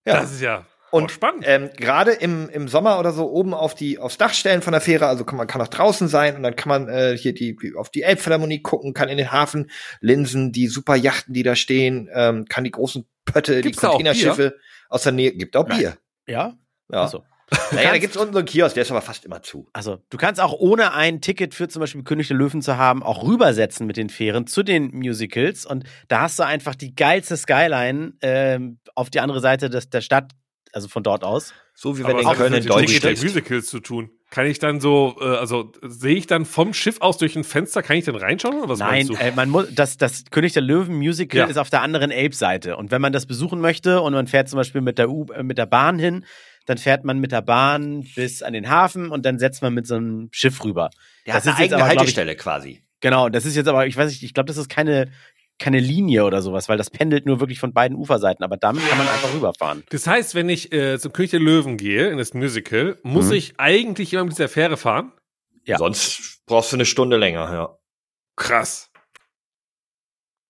[0.05, 0.21] ja.
[0.21, 1.45] Das ist ja und spannend.
[1.47, 4.81] Ähm, gerade im, im Sommer oder so oben auf die aufs Dach stellen von der
[4.81, 7.57] Fähre, also kann man kann auch draußen sein und dann kann man äh, hier die
[7.77, 12.09] auf die Elbphilharmonie gucken, kann in den Hafen linsen, die super Yachten, die da stehen,
[12.13, 14.57] ähm, kann die großen Pötte, Gibt's die Containerschiffe
[14.89, 15.97] aus der Nähe, gibt auch Bier.
[16.27, 16.55] Ja.
[16.91, 17.03] Ja.
[17.03, 17.25] Also.
[17.71, 19.69] Naja, da gibt's unten so einen Kiosk, der ist aber fast immer zu.
[19.73, 23.05] Also, du kannst auch ohne ein Ticket für zum Beispiel König der Löwen zu haben,
[23.05, 25.65] auch rübersetzen mit den Fähren zu den Musicals.
[25.65, 30.01] Und da hast du einfach die geilste Skyline ähm, auf die andere Seite des, der
[30.01, 30.33] Stadt,
[30.73, 31.55] also von dort aus.
[31.75, 34.11] So wie wenn in Köln in Deutsch mit Musicals zu tun.
[34.31, 37.83] Kann ich dann so, äh, also sehe ich dann vom Schiff aus durch ein Fenster,
[37.83, 40.97] kann ich dann reinschauen oder was Nein, äh, man muss, das, das König der Löwen
[40.97, 41.47] Musical ja.
[41.47, 42.77] ist auf der anderen Elbseite.
[42.77, 45.45] Und wenn man das besuchen möchte und man fährt zum Beispiel mit der, U äh,
[45.45, 46.25] mit der Bahn hin,
[46.67, 49.87] dann fährt man mit der Bahn bis an den Hafen und dann setzt man mit
[49.87, 50.91] so einem Schiff rüber.
[51.25, 52.83] Der das hat eine ist eigene aber, Haltestelle ich, quasi.
[53.01, 55.11] Genau, das ist jetzt aber, ich weiß nicht, ich glaube, das ist keine,
[55.59, 58.99] keine Linie oder sowas, weil das pendelt nur wirklich von beiden Uferseiten, aber damit kann
[58.99, 59.85] man einfach rüberfahren.
[59.91, 63.33] Das heißt, wenn ich äh, zum König der Löwen gehe, in das Musical, muss mhm.
[63.33, 65.13] ich eigentlich immer mit dieser Fähre fahren?
[65.65, 65.79] Ja.
[65.79, 67.79] Sonst brauchst du eine Stunde länger, ja.
[68.37, 68.91] Krass.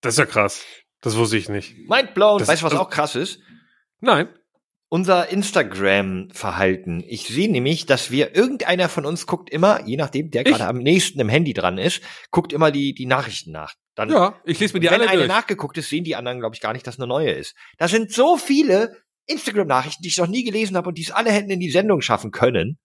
[0.00, 0.64] Das ist ja krass.
[1.00, 1.88] Das wusste ich nicht.
[1.88, 2.38] Mind blown.
[2.38, 3.40] Das weißt du, was auch krass ist?
[4.00, 4.28] Nein
[4.88, 7.02] unser Instagram-Verhalten.
[7.06, 10.78] Ich sehe nämlich, dass wir, irgendeiner von uns guckt immer, je nachdem, der gerade am
[10.78, 13.74] nächsten im Handy dran ist, guckt immer die, die Nachrichten nach.
[13.94, 15.28] Dann, ja, ich lese mir die wenn alle eine durch.
[15.28, 17.54] nachgeguckt ist, sehen die anderen, glaube ich, gar nicht, dass eine neue ist.
[17.78, 18.92] Da sind so viele
[19.26, 22.00] Instagram-Nachrichten, die ich noch nie gelesen habe und die es alle hätten in die Sendung
[22.00, 22.78] schaffen können.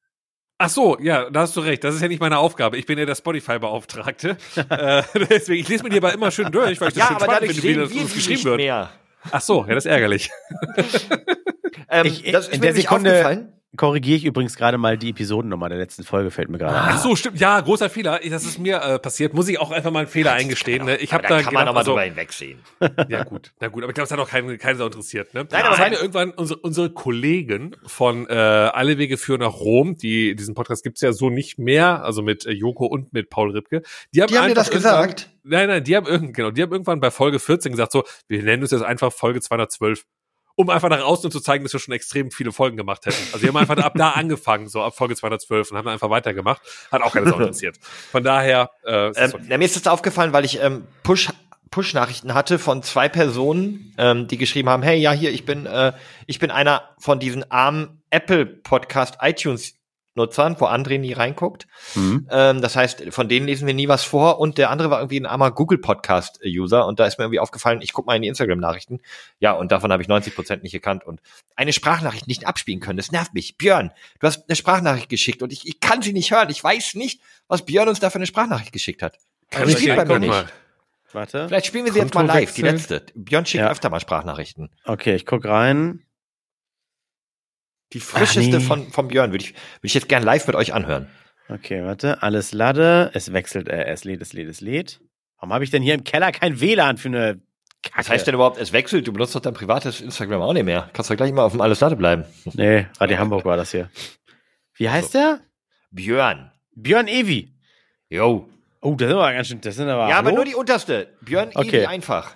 [0.57, 1.83] Ach so, ja, da hast du recht.
[1.83, 2.77] Das ist ja nicht meine Aufgabe.
[2.77, 4.37] Ich bin ja der Spotify-Beauftragte.
[4.69, 7.19] äh, deswegen, ich lese mir die aber immer schön durch, weil ich das ja, schön
[7.19, 8.57] spannend finde, wie das, das geschrieben wird.
[8.57, 8.91] Mehr.
[9.31, 10.29] Ach so, ja, das ist ärgerlich.
[11.89, 15.77] ähm, ich, das ist in der Sekunde korrigiere ich übrigens gerade mal die Episodennummer der
[15.77, 17.39] letzten Folge, fällt mir gerade Ach so, stimmt.
[17.39, 18.19] Ja, großer Fehler.
[18.29, 19.33] Das ist mir äh, passiert.
[19.33, 20.85] Muss ich auch einfach mal einen Fehler eingestehen.
[20.85, 20.97] Ne?
[20.97, 22.59] Ich habe da, da kann man nochmal also, drüber hinwegsehen.
[23.07, 23.83] Ja gut, na gut.
[23.83, 25.33] Aber ich glaube, es hat auch keinen keinen so interessiert.
[25.33, 25.47] Ne?
[25.49, 30.35] Nein, aber meine, irgendwann unsere, unsere Kollegen von äh, Alle Wege führen nach Rom, die
[30.35, 33.83] diesen Podcast gibt's ja so nicht mehr, also mit äh, Joko und mit Paul Ripke.
[34.13, 35.29] Die haben, die haben dir das gesagt?
[35.43, 38.43] Nein, nein, die haben irgend, genau, die haben irgendwann bei Folge 14 gesagt so, wir
[38.43, 40.03] nennen uns jetzt einfach Folge 212
[40.61, 43.21] um einfach nach außen zu zeigen, dass wir schon extrem viele Folgen gemacht hätten.
[43.33, 46.61] Also wir haben einfach ab da angefangen, so ab Folge 212 und haben einfach weitergemacht.
[46.91, 47.77] Hat auch keine Sau interessiert.
[48.11, 48.69] Von daher.
[48.85, 49.57] Äh, ähm, okay.
[49.57, 51.29] Mir ist das aufgefallen, weil ich ähm, Push
[51.71, 55.93] Push-Nachrichten hatte von zwei Personen, ähm, die geschrieben haben, hey, ja, hier, ich bin, äh,
[56.27, 59.80] ich bin einer von diesen armen Apple-Podcast iTunes
[60.15, 61.67] Nutzern, wo André nie reinguckt.
[61.95, 62.27] Mhm.
[62.29, 64.39] Ähm, das heißt, von denen lesen wir nie was vor.
[64.39, 66.85] Und der andere war irgendwie ein armer Google Podcast-User.
[66.85, 68.99] Und da ist mir irgendwie aufgefallen, ich gucke mal in die Instagram-Nachrichten.
[69.39, 71.05] Ja, und davon habe ich 90 Prozent nicht gekannt.
[71.05, 71.21] Und
[71.55, 73.57] eine Sprachnachricht nicht abspielen können, das nervt mich.
[73.57, 76.49] Björn, du hast eine Sprachnachricht geschickt und ich, ich kann sie nicht hören.
[76.49, 79.17] Ich weiß nicht, was Björn uns da für eine Sprachnachricht geschickt hat.
[79.49, 80.29] Kann ich bei mir nicht.
[80.29, 80.45] Mal.
[81.13, 81.47] Warte.
[81.47, 83.05] Vielleicht spielen wir sie jetzt mal live, die letzte.
[83.15, 83.69] Björn schickt ja.
[83.69, 84.69] öfter mal Sprachnachrichten.
[84.85, 86.03] Okay, ich guck rein.
[87.93, 88.63] Die frischeste nee.
[88.63, 91.09] von, von Björn würde ich, würde ich jetzt gern live mit euch anhören.
[91.49, 92.23] Okay, warte.
[92.23, 93.11] Alles Lade.
[93.13, 95.01] Es wechselt, äh, es lädt, es lädt, es lädt.
[95.37, 97.41] Warum habe ich denn hier im Keller kein WLAN für eine
[97.83, 97.97] Kacke?
[97.97, 99.07] Was heißt denn überhaupt, es wechselt?
[99.07, 100.89] Du benutzt doch dein privates Instagram auch nicht mehr.
[100.93, 102.23] Kannst du gleich mal auf dem Alles Lade bleiben.
[102.53, 103.89] Nee, Radio Hamburg war das hier.
[104.75, 105.19] Wie heißt so.
[105.19, 105.41] der?
[105.89, 106.51] Björn.
[106.75, 107.53] Björn Evi.
[108.07, 108.49] Jo.
[108.79, 110.07] Oh, das sind aber ganz schön, das sind aber.
[110.07, 110.29] Ja, hallo?
[110.29, 111.13] aber nur die unterste.
[111.21, 111.79] Björn okay.
[111.79, 112.35] Evi einfach.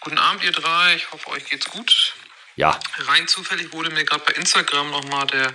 [0.00, 0.94] Guten Abend, ihr drei.
[0.96, 2.14] Ich hoffe, euch geht's gut.
[2.56, 2.78] Ja.
[2.98, 5.54] Rein zufällig wurde mir gerade bei Instagram nochmal der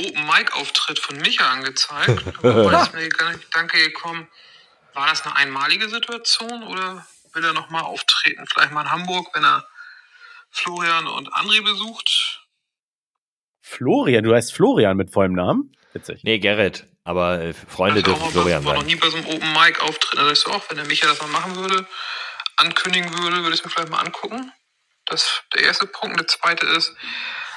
[0.00, 2.22] Open Mic Auftritt von Micha angezeigt.
[2.42, 4.28] da ist mir der Gedanke gekommen,
[4.94, 8.44] war das eine einmalige Situation oder will er nochmal auftreten?
[8.46, 9.66] Vielleicht mal in Hamburg, wenn er
[10.50, 12.40] Florian und André besucht?
[13.60, 15.76] Florian, du heißt Florian mit vollem Namen?
[15.92, 16.22] Witzig.
[16.24, 16.86] Nee, Gerrit.
[17.04, 18.62] Aber äh, Freunde dürfen Florian sein.
[18.62, 20.18] Ich war noch nie bei so einem Open Mic Auftritt.
[20.18, 21.86] Da ist auch, wenn der Micha das mal machen würde,
[22.56, 24.52] ankündigen würde, würde ich es mir vielleicht mal angucken.
[25.08, 26.18] Das der erste Punkt.
[26.18, 26.94] Der zweite ist,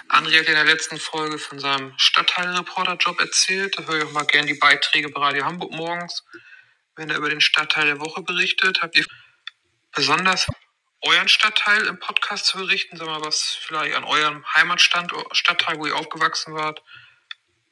[0.08, 3.78] André hat in der letzten Folge von seinem Stadtteilreporterjob erzählt.
[3.78, 6.24] Da höre ich auch mal gerne die Beiträge bei Radio Hamburg morgens,
[6.96, 8.82] wenn er über den Stadtteil der Woche berichtet.
[8.82, 9.06] Habt ihr
[9.92, 10.48] besonders
[11.02, 12.96] euren Stadtteil im Podcast zu berichten?
[12.96, 16.82] Sag mal, was vielleicht an eurem Heimatstadtteil, wo ihr aufgewachsen wart,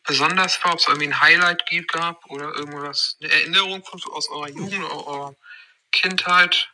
[0.04, 4.50] besonders war, ob es irgendwie ein Highlight gibt, gab oder irgendwas, eine Erinnerung aus eurer
[4.50, 5.36] Jugend, oder eurer
[5.92, 6.70] Kindheit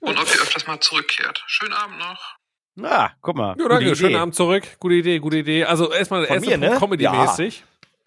[0.00, 1.42] und ob ihr öfters mal zurückkehrt.
[1.46, 2.36] Schönen Abend noch.
[2.84, 3.56] Ah, guck mal.
[3.58, 3.96] Ja, danke.
[3.96, 4.64] Schönen Abend zurück.
[4.78, 5.64] Gute Idee, gute Idee.
[5.64, 6.76] Also erstmal Punkt ne?
[6.78, 7.60] Comedy-mäßig.
[7.60, 7.66] Ja.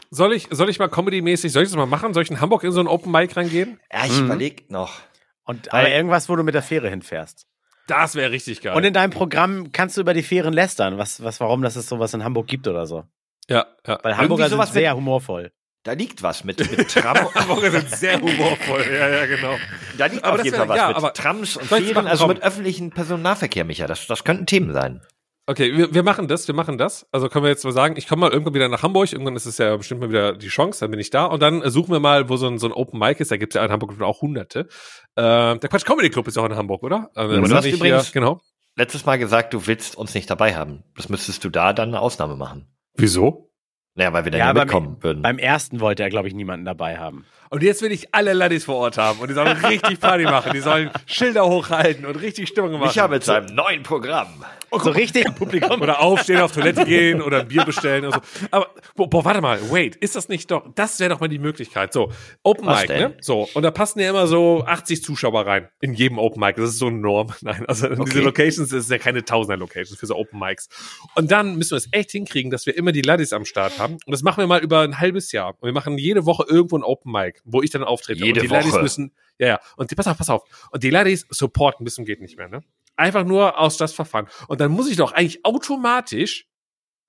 [0.10, 2.14] Soll ich, soll ich mal Comedy-mäßig, soll ich das mal machen?
[2.14, 3.80] Soll ich in Hamburg in so ein Open Mic reingehen?
[3.92, 4.26] Ja, ich mhm.
[4.26, 5.00] überleg noch.
[5.46, 7.48] Und, aber irgendwas, wo du mit der Fähre hinfährst.
[7.88, 8.76] Das wäre richtig geil.
[8.76, 11.88] Und in deinem Programm kannst du über die Fähren lästern, was, was, warum das es
[11.88, 13.04] sowas in Hamburg gibt oder so.
[13.50, 14.00] Ja, ja.
[14.04, 15.52] Weil Hamburger sind sehr humorvoll.
[15.84, 17.18] Da liegt was mit, mit Tram.
[17.34, 19.56] Hamburger sind sehr humorvoll, ja, ja, genau.
[19.98, 22.92] Da liegt aber auf jeden Fall was ja, mit Trams und Fähren, also mit öffentlichen
[22.92, 23.88] Personennahverkehr, Micha.
[23.88, 25.02] Das, das könnten Themen sein.
[25.48, 27.08] Okay, wir, wir machen das, wir machen das.
[27.12, 29.48] Also können wir jetzt mal sagen, ich komme mal irgendwann wieder nach Hamburg, irgendwann ist
[29.48, 32.00] es ja bestimmt mal wieder die Chance, dann bin ich da und dann suchen wir
[32.00, 34.00] mal, wo so ein, so ein Open Mic ist, da gibt es ja in Hamburg
[34.02, 34.68] auch hunderte.
[35.16, 37.10] Äh, der Quatsch Comedy Club ist auch in Hamburg, oder?
[37.16, 38.40] Also, ja, du hast übrigens hier, genau.
[38.76, 40.84] letztes Mal gesagt, du willst uns nicht dabei haben.
[40.96, 42.68] Das müsstest du da dann eine Ausnahme machen.
[42.94, 43.51] Wieso?
[43.96, 45.22] Naja, weil wir dann ja, ja mitkommen beim, würden.
[45.22, 47.26] Beim ersten wollte er, glaube ich, niemanden dabei haben.
[47.54, 50.54] Und jetzt will ich alle Laddies vor Ort haben und die sollen richtig Party machen.
[50.54, 52.90] Die sollen Schilder hochhalten und richtig Stimmung machen.
[52.90, 54.46] Ich habe mit seinem neuen Programm.
[54.70, 55.82] Und so richtig Publikum.
[55.82, 58.06] Oder aufstehen, auf Toilette gehen oder ein Bier bestellen.
[58.06, 58.48] oder so.
[58.52, 61.92] Aber, boah, warte mal, wait, ist das nicht doch, das wäre doch mal die Möglichkeit.
[61.92, 62.10] So,
[62.42, 63.02] Open Was Mic, denn?
[63.02, 63.18] ne?
[63.20, 65.68] So, und da passen ja immer so 80 Zuschauer rein.
[65.82, 66.56] In jedem Open Mic.
[66.56, 67.34] Das ist so eine Norm.
[67.42, 68.04] Nein, also okay.
[68.06, 70.70] diese Locations, das ist ja keine Tausender Locations für so Open Mics.
[71.16, 73.96] Und dann müssen wir es echt hinkriegen, dass wir immer die Laddies am Start haben.
[73.96, 75.50] Und das machen wir mal über ein halbes Jahr.
[75.60, 78.24] Und wir machen jede Woche irgendwo ein Open Mic, wo ich dann auftrete.
[78.24, 78.60] Jede und die Woche.
[78.60, 79.60] Ladies müssen, ja, ja.
[79.78, 80.44] Und die, pass auf, pass auf.
[80.72, 82.64] Und die Ladies supporten müssen geht nicht mehr, ne?
[82.96, 84.28] Einfach nur aus das Verfahren.
[84.48, 86.48] Und dann muss ich doch eigentlich automatisch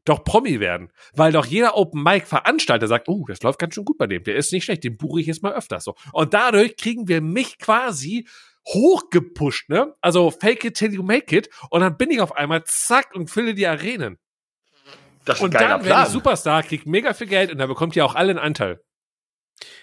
[0.05, 0.91] doch Promi werden.
[1.15, 4.25] Weil doch jeder Open Mic Veranstalter sagt, oh, das läuft ganz schön gut bei dem.
[4.25, 4.85] Der ist nicht schlecht.
[4.85, 5.95] Den buche ich jetzt mal öfters so.
[6.13, 8.27] Und dadurch kriegen wir mich quasi
[8.67, 9.95] hochgepusht, ne?
[10.01, 11.51] Also fake it till you make it.
[11.71, 14.19] Und dann bin ich auf einmal zack und fülle die Arenen.
[15.25, 18.05] Das ist und dann werde ich Superstar, krieg mega viel Geld und dann bekommt ihr
[18.05, 18.81] auch alle einen Anteil.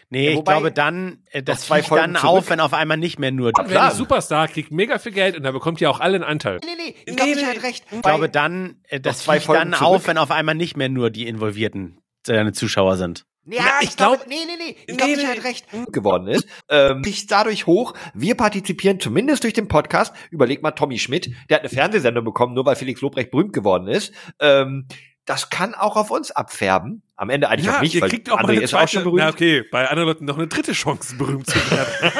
[0.09, 2.23] Nee, ja, ich glaube dann, äh, das fliegt dann zurück.
[2.23, 3.51] auf, wenn auf einmal nicht mehr nur.
[3.53, 6.59] Wenn ich Superstar kriegt mega viel Geld und dann bekommt ihr auch alle einen Anteil.
[6.65, 7.59] Nee, nee, ich glaube, nee, nee.
[7.59, 7.85] recht.
[7.91, 9.81] Ich glaube dann, äh, das fliegt dann zurück.
[9.81, 13.25] auf, wenn auf einmal nicht mehr nur die Involvierten deine Zuschauer sind.
[13.45, 16.27] Ja, Na, ich, ich glaube, nee, nee, nee, ich glaube, nee, ich halt recht geworden
[16.27, 16.47] ist.
[16.69, 17.93] Ähm, sich dadurch hoch.
[18.13, 20.13] Wir partizipieren zumindest durch den Podcast.
[20.29, 23.87] Überleg mal, Tommy Schmidt, der hat eine Fernsehsendung bekommen, nur weil Felix Lobrecht berühmt geworden
[23.87, 24.13] ist.
[24.39, 24.87] Ähm,
[25.29, 27.03] das kann auch auf uns abfärben.
[27.15, 28.87] Am Ende eigentlich ja, auch nicht, ihr weil kriegt auch André eine ist zweite, auch
[28.87, 29.19] schon berühmt.
[29.19, 31.93] Na okay, bei anderen Leuten noch eine dritte Chance, berühmt zu werden.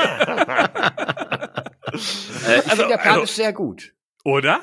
[2.48, 3.96] äh, ich also, der Plan also, ist sehr gut.
[4.24, 4.60] Oder?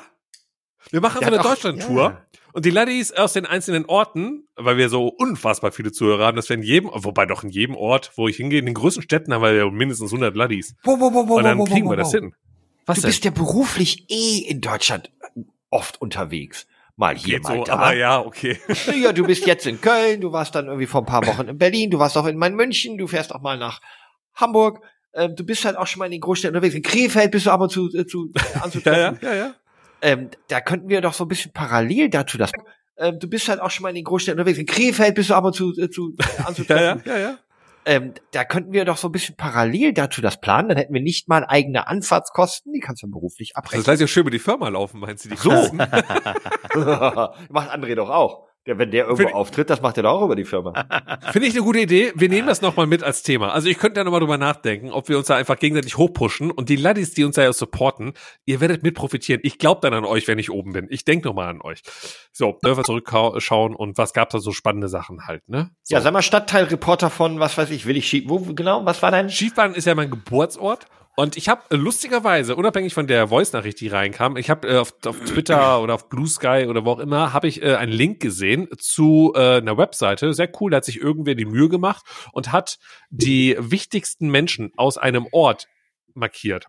[0.91, 2.01] Wir machen so eine Deutschland-Tour.
[2.01, 2.25] Ja.
[2.53, 6.47] Und die Ladies aus den einzelnen Orten, weil wir so unfassbar viele Zuhörer haben, dass
[6.47, 9.33] wir in jedem, wobei doch in jedem Ort, wo ich hingehe, in den größten Städten
[9.33, 10.73] haben wir ja mindestens 100 Ladies.
[10.83, 12.33] Wo, wo, wo, wo, Und dann kriegen wir das hin.
[12.85, 13.09] Was du denn?
[13.09, 15.11] bist ja beruflich eh in Deutschland
[15.69, 16.65] oft unterwegs
[16.97, 17.73] mal hier, mal so, da.
[17.73, 18.59] Aber ja, okay.
[18.93, 21.57] Ja, du bist jetzt in Köln, du warst dann irgendwie vor ein paar Wochen in
[21.57, 23.79] Berlin, du warst auch in München, du fährst auch mal nach
[24.35, 24.81] Hamburg.
[25.13, 26.75] Äh, du bist halt auch schon mal in den Großstädten unterwegs.
[26.75, 29.19] In Krefeld bist du aber zu, äh, zu äh, anzutreffen.
[29.21, 29.55] ja, ja, ja, ja.
[30.01, 32.51] Ähm, da könnten wir doch so ein bisschen parallel dazu das.
[32.97, 34.59] Ähm, du bist halt auch schon mal in den Großstädten unterwegs.
[34.59, 37.01] In Krefeld bist du aber zu, äh, zu äh, anzutreffen.
[37.05, 37.37] ja, ja, ja, ja.
[37.87, 40.67] Ähm, da könnten wir doch so ein bisschen parallel dazu das planen.
[40.69, 42.73] Dann hätten wir nicht mal eigene Anfahrtskosten.
[42.73, 43.83] Die kannst du beruflich abrechnen.
[43.83, 45.29] Das heißt ja schön über die Firma laufen, meinst du?
[45.29, 45.49] Die so.
[45.73, 48.46] Macht André doch auch.
[48.67, 50.73] Ja, wenn der irgendwo Find auftritt, das macht er doch auch über die Firma.
[51.31, 52.11] Finde ich eine gute Idee.
[52.15, 53.53] Wir nehmen das nochmal mit als Thema.
[53.53, 56.67] Also ich könnte da nochmal drüber nachdenken, ob wir uns da einfach gegenseitig hochpushen und
[56.67, 58.11] die Laddies, die uns da ja supporten,
[58.43, 59.39] ihr werdet mit profitieren.
[59.43, 60.87] Ich glaube dann an euch, wenn ich oben bin.
[60.89, 61.81] Ich denke nochmal an euch.
[62.33, 65.69] So, dürfen wir zurückschauen und was gab's da so spannende Sachen halt, ne?
[65.83, 65.95] So.
[65.95, 69.11] Ja, sag mal Stadtteilreporter von, was weiß ich, will ich Schief, wo genau, was war
[69.11, 69.29] dein?
[69.29, 70.87] Schiefbahn ist ja mein Geburtsort
[71.19, 74.93] und ich habe äh, lustigerweise, unabhängig von der Voice-Nachricht, die reinkam, ich habe äh, auf,
[75.03, 78.19] auf Twitter oder auf Blue Sky oder wo auch immer, habe ich äh, einen Link
[78.19, 80.35] gesehen zu äh, einer Webseite.
[80.35, 82.77] Sehr cool, da hat sich irgendwer die Mühe gemacht und hat
[83.09, 85.67] die wichtigsten Menschen aus einem Ort
[86.13, 86.67] markiert.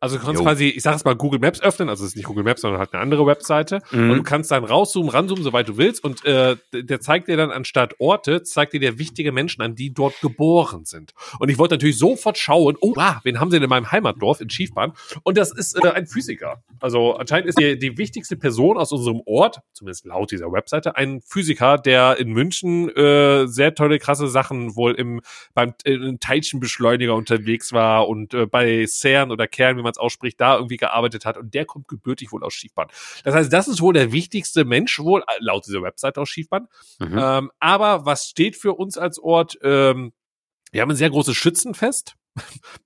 [0.00, 0.44] Also du kannst jo.
[0.44, 2.78] quasi, ich sag es mal, Google Maps öffnen, also es ist nicht Google Maps, sondern
[2.78, 3.80] halt eine andere Webseite.
[3.90, 4.10] Mhm.
[4.10, 6.04] Und du kannst dann rauszoomen, ranzoomen, soweit du willst.
[6.04, 9.92] Und äh, der zeigt dir dann anstatt Orte, zeigt dir der wichtige Menschen an, die
[9.92, 11.12] dort geboren sind.
[11.38, 14.40] Und ich wollte natürlich sofort schauen, oh, ah, wen haben sie denn in meinem Heimatdorf
[14.40, 14.92] in Schiefbahn?
[15.22, 16.62] Und das ist äh, ein Physiker.
[16.80, 21.20] Also anscheinend ist die, die wichtigste Person aus unserem Ort, zumindest laut dieser Webseite, ein
[21.20, 25.20] Physiker, der in München äh, sehr tolle, krasse Sachen wohl im
[25.54, 29.98] beim äh, Teilchenbeschleuniger unterwegs war und äh, bei CERN oder CERN Kern, wie man es
[29.98, 32.88] ausspricht, da irgendwie gearbeitet hat und der kommt gebürtig wohl aus Schiefbahn.
[33.24, 36.68] Das heißt, das ist wohl der wichtigste Mensch wohl, äh, laut dieser Website aus Schiefbahn.
[36.98, 37.18] Mhm.
[37.18, 39.58] Ähm, aber was steht für uns als Ort?
[39.62, 40.12] Ähm,
[40.70, 42.14] wir haben ein sehr großes Schützenfest.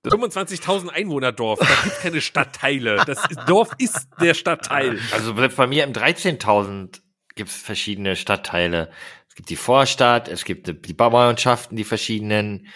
[0.05, 3.03] 25.000 Einwohner Dorf, da gibt keine Stadtteile.
[3.05, 4.97] Das Dorf ist der Stadtteil.
[5.11, 7.01] Also bei mir im 13.000
[7.35, 8.91] gibt es verschiedene Stadtteile.
[9.27, 12.67] Es gibt die Vorstadt, es gibt die Bauernschaften, die verschiedenen,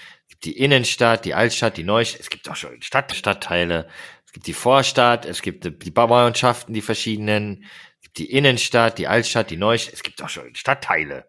[0.45, 3.87] die Innenstadt, die Altstadt, die Neustadt, es gibt auch schon Stadt, Stadtteile,
[4.35, 7.63] gibt die Vorstadt, es gibt die Bauernschaften, die verschiedenen,
[7.95, 11.25] es gibt die Innenstadt, die Altstadt, die Neustadt, es gibt auch schon Stadtteile.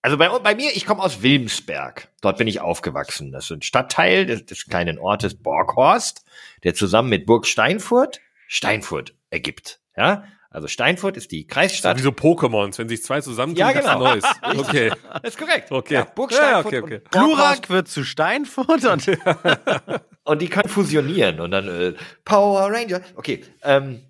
[0.00, 2.08] Also bei, bei mir, ich komme aus Wilmsberg.
[2.22, 3.32] Dort bin ich aufgewachsen.
[3.32, 6.24] Das ist ein Stadtteil des, des kleinen Ortes Borghorst,
[6.64, 9.80] der zusammen mit Burg Steinfurt Steinfurt ergibt.
[9.94, 11.96] Ja, also Steinfurt ist die Kreisstadt.
[11.98, 14.00] So wie so Pokémons, wenn sich zwei zusammentun, ja, genau.
[14.00, 14.24] Neues.
[14.42, 14.90] Okay.
[15.22, 15.70] Das ist korrekt.
[15.70, 15.94] Okay.
[15.94, 17.00] Ja, Burg Steinfurt ja, okay, okay.
[17.10, 19.18] Glurak wird zu Steinfurt und,
[20.24, 21.94] und die können fusionieren und dann äh,
[22.24, 23.00] Power Ranger.
[23.14, 23.44] Okay.
[23.62, 24.02] Ähm,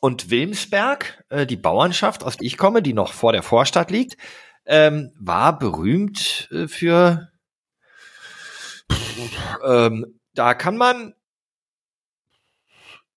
[0.00, 4.16] und Wilmsberg, äh, die Bauernschaft, aus der ich komme, die noch vor der Vorstadt liegt,
[4.66, 7.28] ähm, war berühmt äh, für
[9.64, 11.14] ähm, da kann man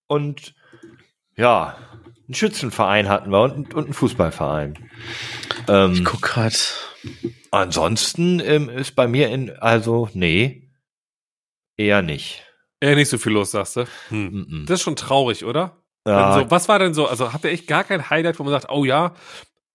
[0.08, 0.56] und
[1.36, 1.78] ja,
[2.28, 4.80] einen Schützenverein hatten wir und, und einen Fußballverein.
[5.68, 6.76] Ähm, ich guck grad.
[7.52, 10.70] Ansonsten ähm, ist bei mir in, also, nee,
[11.78, 12.44] eher nicht.
[12.80, 13.86] Eher nicht so viel los, sagst du?
[14.10, 14.26] Hm.
[14.26, 14.66] Mm -mm.
[14.68, 15.84] Das ist schon traurig, oder?
[16.08, 16.40] Ja.
[16.40, 18.70] So, was war denn so, also habt ihr echt gar kein Highlight, wo man sagt,
[18.70, 19.14] oh ja,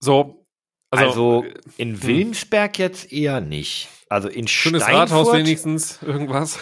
[0.01, 0.46] so.
[0.90, 1.44] Also, also
[1.76, 2.03] in hm.
[2.03, 3.88] Wilmsberg jetzt eher nicht.
[4.09, 6.61] Also in Schönes Steinfurt, Rathaus wenigstens, irgendwas.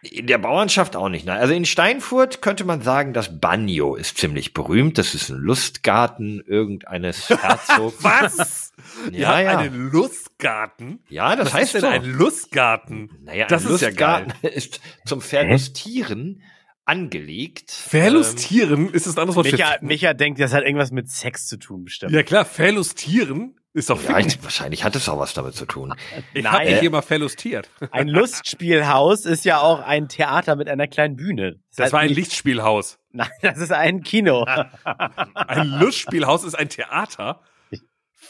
[0.00, 1.26] In der Bauernschaft auch nicht.
[1.26, 1.38] Nein.
[1.38, 4.96] Also in Steinfurt könnte man sagen, das Bagno ist ziemlich berühmt.
[4.96, 7.96] Das ist ein Lustgarten irgendeines Herzogs.
[8.04, 8.72] Was?
[9.10, 9.58] Ja, ja.
[9.58, 11.00] Einen Lustgarten?
[11.08, 11.96] Ja, das Was heißt ist denn so.
[11.96, 13.10] ein Lustgarten?
[13.24, 16.42] Naja, das ein ist Lustgarten ja ist zum Verlustieren
[16.84, 17.72] angelegt.
[17.72, 18.88] Verlustieren?
[18.88, 21.58] Ähm, ist das ein anderes Wort Micha, Micha denkt, das hat irgendwas mit Sex zu
[21.58, 22.12] tun, bestimmt.
[22.12, 25.94] Ja klar, verlustieren ist doch ja, wahrscheinlich hat es auch was damit zu tun.
[26.34, 27.70] Ich habe mich immer verlustiert.
[27.90, 31.60] Ein Lustspielhaus ist ja auch ein Theater mit einer kleinen Bühne.
[31.70, 32.98] Das, das war ein Lichtspielhaus.
[33.12, 34.44] Nein, das ist ein Kino.
[35.34, 37.40] ein Lustspielhaus ist ein Theater?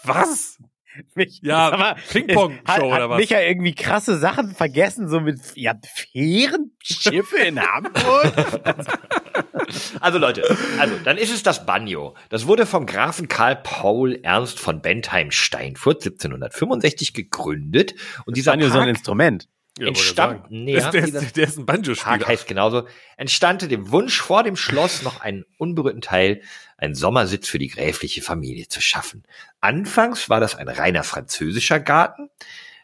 [0.05, 0.59] Was?
[1.15, 3.19] Mich, ja, Ping-Pong-Show oder was?
[3.19, 8.33] Micha irgendwie krasse Sachen vergessen, so mit ja, Fährenschiffe in Hamburg.
[10.01, 10.45] also Leute,
[10.79, 12.15] also dann ist es das Banjo.
[12.29, 17.95] Das wurde vom Grafen Karl Paul Ernst von Bentheim-Steinfurt 1765 gegründet.
[18.25, 19.49] Und dieser Banjo ist so ein Instrument.
[19.79, 22.27] Ja, entstand, nee, der, der, ist, der ist ein Banjo-Spieler.
[22.27, 22.87] Heißt genauso.
[23.17, 26.43] Entstand dem Wunsch vor dem Schloss noch einen unberührten Teil
[26.77, 29.25] einen Sommersitz für die gräfliche Familie zu schaffen.
[29.61, 32.31] Anfangs war das ein reiner französischer Garten.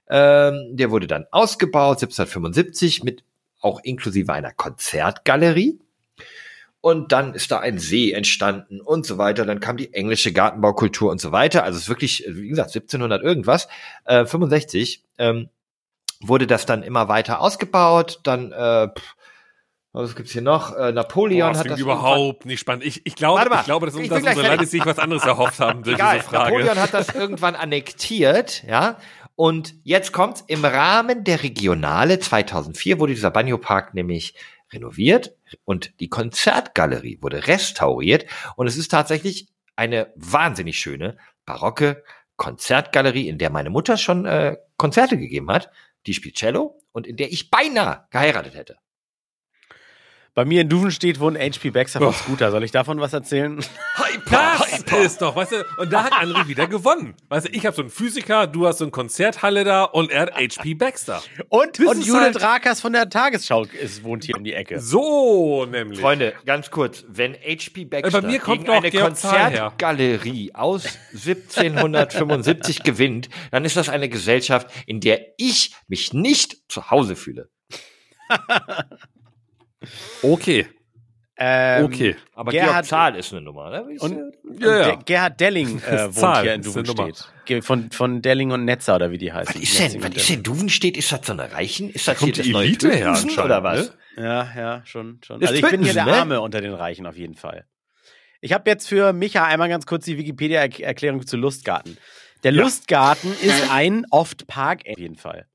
[0.08, 3.24] Ähm, der wurde dann ausgebaut 1775 mit
[3.60, 5.78] auch inklusive einer Konzertgalerie.
[6.80, 9.46] Und dann ist da ein See entstanden und so weiter.
[9.46, 11.64] Dann kam die englische Gartenbaukultur und so weiter.
[11.64, 13.68] Also es ist wirklich, wie gesagt, 1700 irgendwas,
[14.04, 15.48] äh, 65, ähm,
[16.28, 18.20] wurde das dann immer weiter ausgebaut.
[18.22, 19.16] Dann, äh, pff,
[19.92, 20.74] was gibt's hier noch?
[20.76, 22.84] Äh, Napoleon Boah, das hat das überhaupt nicht spannend.
[22.84, 25.94] Ich, ich glaube, ich glaube, dass, dass unsere Leute sich was anderes erhofft haben durch
[25.94, 26.52] Egal, diese Frage.
[26.52, 28.98] Napoleon hat das irgendwann annektiert, ja.
[29.36, 34.34] Und jetzt kommt's im Rahmen der Regionale 2004 wurde dieser Banjo Park nämlich
[34.72, 41.16] renoviert und die Konzertgalerie wurde restauriert und es ist tatsächlich eine wahnsinnig schöne
[41.46, 42.02] barocke
[42.36, 45.70] Konzertgalerie, in der meine Mutter schon äh, Konzerte gegeben hat.
[46.06, 48.78] Die spielt Cello und in der ich beinahe geheiratet hätte.
[50.34, 52.50] Bei mir in Duvenstedt wohnt HP Baxter von Scooter.
[52.50, 53.64] Soll ich davon was erzählen?
[53.94, 55.02] Hyper, das hyper.
[55.02, 57.14] ist doch, weißt du, und da hat André wieder gewonnen.
[57.28, 60.22] Weißt du, ich habe so einen Physiker, du hast so eine Konzerthalle da und er
[60.22, 61.22] hat HP Baxter.
[61.50, 64.80] Und, und Judith halt Rakers von der Tagesschau ist, wohnt hier um die Ecke.
[64.80, 66.00] So, nämlich.
[66.00, 72.82] Freunde, ganz kurz, wenn HP Baxter äh, bei mir kommt gegen eine Konzertgalerie aus 1775
[72.82, 77.50] gewinnt, dann ist das eine Gesellschaft, in der ich mich nicht zu Hause fühle.
[80.22, 80.66] Okay.
[81.36, 82.16] Ähm, okay.
[82.34, 83.96] Aber Gerhard, Georg Zahl ist eine Nummer, ne?
[83.98, 84.12] Und,
[84.44, 84.94] und ja, ja.
[85.04, 87.64] Gerhard Delling äh, wohnt Zahl hier in Duvenstedt.
[87.64, 89.54] Von, von Delling und Netzer oder wie die heißt.
[89.54, 90.96] Was ist denn, was ist denn Duvenstedt?
[90.96, 91.90] Ist das so eine Reichen?
[91.90, 93.88] Ist das hier das neue Elite her oder was?
[94.16, 94.24] Ne?
[94.24, 95.42] Ja, ja, schon, schon.
[95.42, 96.12] also ich bin hier der ne?
[96.12, 97.66] Arme unter den Reichen auf jeden Fall.
[98.40, 101.96] Ich habe jetzt für Micha einmal ganz kurz die Wikipedia-Erklärung zu Lustgarten.
[102.44, 102.62] Der ja.
[102.62, 105.48] Lustgarten ist ein Oft-Park auf jeden Fall.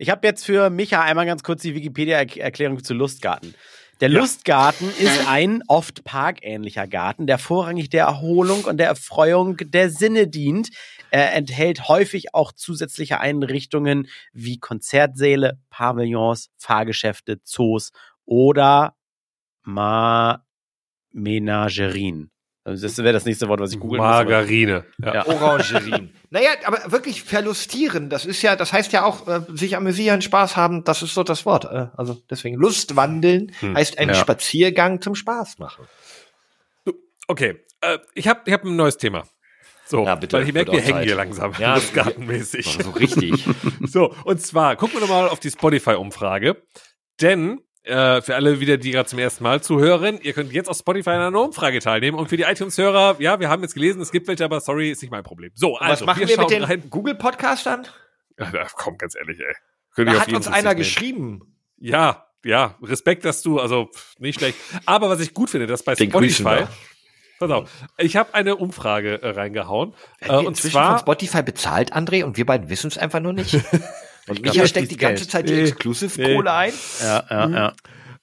[0.00, 3.54] Ich habe jetzt für Micha einmal ganz kurz die Wikipedia-Erklärung zu Lustgarten.
[4.00, 4.18] Der ja.
[4.18, 10.26] Lustgarten ist ein oft parkähnlicher Garten, der vorrangig der Erholung und der Erfreuung der Sinne
[10.26, 10.70] dient.
[11.10, 17.90] Er enthält häufig auch zusätzliche Einrichtungen wie Konzertsäle, Pavillons, Fahrgeschäfte, Zoos
[18.24, 18.96] oder
[19.64, 20.46] Ma
[21.10, 22.29] Menagerien.
[22.62, 24.84] Also das wäre das nächste Wort, was ich googeln Margarine.
[25.02, 25.14] Ja.
[25.14, 25.26] ja.
[25.26, 26.10] Orangerin.
[26.30, 30.56] naja, aber wirklich verlustieren, das ist ja, das heißt ja auch, äh, sich amüsieren, Spaß
[30.56, 31.64] haben, das ist so das Wort.
[31.64, 33.76] Äh, also deswegen Lustwandeln hm.
[33.76, 34.14] heißt ein ja.
[34.14, 35.86] Spaziergang zum Spaß machen.
[37.28, 39.24] Okay, äh, ich habe ich hab ein neues Thema.
[39.86, 41.52] So, ja, bitte, weil ich merke, wir hängen hier langsam.
[41.58, 42.78] Ja, lustgartenmäßig.
[42.80, 43.44] So richtig.
[43.86, 46.62] so, und zwar, gucken wir nochmal auf die Spotify-Umfrage.
[47.20, 50.76] Denn Äh, für alle wieder, die gerade zum ersten Mal zuhören, ihr könnt jetzt auf
[50.76, 52.18] Spotify an einer Umfrage teilnehmen.
[52.18, 55.00] Und für die iTunes-Hörer, ja, wir haben jetzt gelesen, es gibt welche, aber sorry, ist
[55.00, 55.50] nicht mein Problem.
[55.54, 56.90] So, also, was machen wir, wir mit den rein.
[56.90, 57.86] Google-Podcastern?
[58.38, 60.04] Ja, komm, ganz ehrlich, ey.
[60.04, 61.56] da hat uns einer geschrieben.
[61.78, 64.58] Ja, ja, Respekt, dass du, also nicht schlecht.
[64.84, 66.66] Aber was ich gut finde, dass bei Den Spotify.
[67.38, 69.94] Pass auf, ich habe eine Umfrage äh, reingehauen.
[70.20, 73.58] Äh, und zwar von Spotify bezahlt, André, und wir beiden wissen es einfach nur nicht.
[74.30, 76.48] und Michael steckt die ganze Zeit die Exclusive-Kohle nee.
[76.48, 76.72] ein.
[77.02, 77.54] Ja, ja, mhm.
[77.54, 77.72] ja.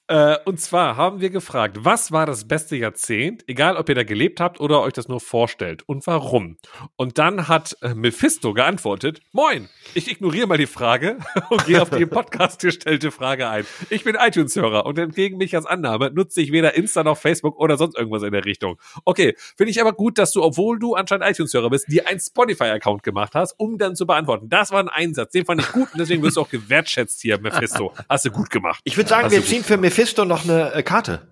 [0.09, 4.03] Äh, und zwar haben wir gefragt, was war das beste Jahrzehnt, egal ob ihr da
[4.03, 6.57] gelebt habt oder euch das nur vorstellt und warum.
[6.95, 11.17] Und dann hat äh, Mephisto geantwortet, moin, ich ignoriere mal die Frage
[11.49, 13.65] und gehe auf die im Podcast gestellte Frage ein.
[13.89, 17.75] Ich bin iTunes-Hörer und entgegen mich als Annahme nutze ich weder Insta noch Facebook oder
[17.75, 18.79] sonst irgendwas in der Richtung.
[19.03, 23.03] Okay, finde ich aber gut, dass du, obwohl du anscheinend iTunes-Hörer bist, dir einen Spotify-Account
[23.03, 24.47] gemacht hast, um dann zu beantworten.
[24.47, 27.41] Das war ein Einsatz, den fand ich gut und deswegen wirst du auch gewertschätzt hier,
[27.41, 27.91] Mephisto.
[28.07, 28.79] Hast du gut gemacht.
[28.85, 31.27] Ich würde sagen, Hast wir ziehen für Mephisto Mephisto noch eine äh, Karte?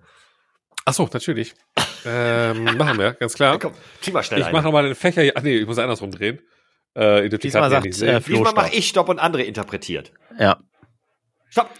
[0.84, 1.54] Ach so, natürlich.
[2.04, 3.52] ähm, machen wir, ganz klar.
[3.52, 5.22] Ja, komm, zieh mal schnell Ich mache nochmal den Fächer.
[5.36, 6.40] Ach nee, ich muss andersrum drehen.
[6.94, 10.12] Äh, Diesmal sagt, äh, Diesmal mache ich Stopp und andere interpretiert.
[10.38, 10.58] Ja.
[11.48, 11.70] Stopp.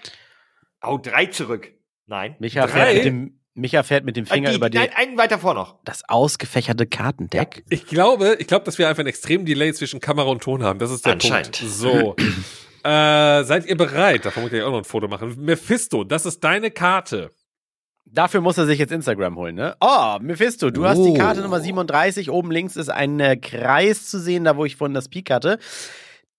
[0.83, 1.73] Oh, drei zurück.
[2.07, 2.37] Nein.
[2.39, 4.79] Micha fährt mit dem, Micha fährt mit dem äh, Finger die, über die.
[4.79, 5.81] Nein, einen weiter vor noch.
[5.85, 7.57] Das ausgefächerte Kartendeck.
[7.57, 7.63] Ja.
[7.71, 10.79] Ich glaube, ich glaube, dass wir einfach einen extremen Delay zwischen Kamera und Ton haben.
[10.79, 11.57] Das ist der Punkt.
[11.57, 12.15] So.
[12.87, 14.25] Äh, seid ihr bereit?
[14.25, 15.35] Davon muss ich auch noch ein Foto machen.
[15.41, 17.33] Mephisto, das ist deine Karte.
[18.05, 19.75] Dafür muss er sich jetzt Instagram holen, ne?
[19.81, 20.89] Oh, Mephisto, du oh.
[20.89, 21.15] hast die oh.
[21.15, 22.31] Karte Nummer 37.
[22.31, 25.59] Oben links ist ein äh, Kreis zu sehen, da wo ich vorhin das Peak hatte.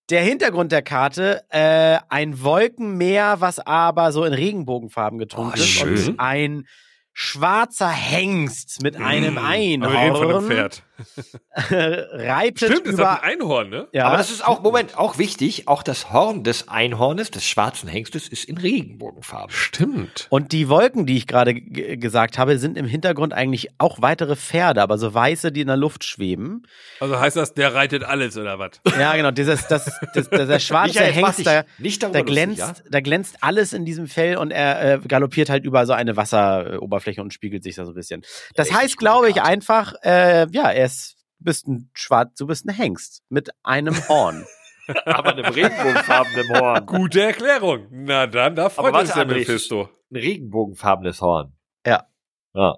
[0.10, 5.84] Der Hintergrund der Karte, äh, ein Wolkenmeer, was aber so in Regenbogenfarben getunkt oh, ist.
[5.84, 6.66] Und ein
[7.12, 9.84] schwarzer Hengst mit einem Einhorn.
[9.84, 10.84] Aber wir reden von einem Pferd.
[11.56, 13.88] reitet Stimmt, über ein Einhorn, ne?
[13.92, 14.08] Ja.
[14.08, 18.28] Aber das ist auch, Moment, auch wichtig, auch das Horn des Einhornes, des schwarzen Hengstes,
[18.28, 19.52] ist in Regenbogenfarben.
[19.52, 20.28] Stimmt.
[20.30, 24.82] Und die Wolken, die ich gerade gesagt habe, sind im Hintergrund eigentlich auch weitere Pferde,
[24.82, 26.64] aber so weiße, die in der Luft schweben.
[27.00, 28.72] Also heißt das, der reitet alles, oder was?
[29.00, 31.64] Ja, genau, dieses, das, das, das, der schwarze Michael, Hengst, da,
[32.12, 32.92] da glänzt, lustig, ja?
[32.92, 37.22] da glänzt alles in diesem Fell und er äh, galoppiert halt über so eine Wasseroberfläche
[37.22, 38.24] und spiegelt sich da so ein bisschen.
[38.56, 42.66] Das ja, heißt, glaube ich, einfach, äh, ja, er ist bist ein Schwarz, du bist
[42.66, 44.46] ein Hengst mit einem Horn.
[45.06, 46.86] Aber einem regenbogenfarbenen Horn.
[46.86, 47.88] Gute Erklärung.
[47.92, 49.90] Na dann, da freut uns der Mephisto.
[50.12, 51.54] Ein regenbogenfarbenes Horn.
[51.86, 52.08] Ja.
[52.54, 52.78] Ja.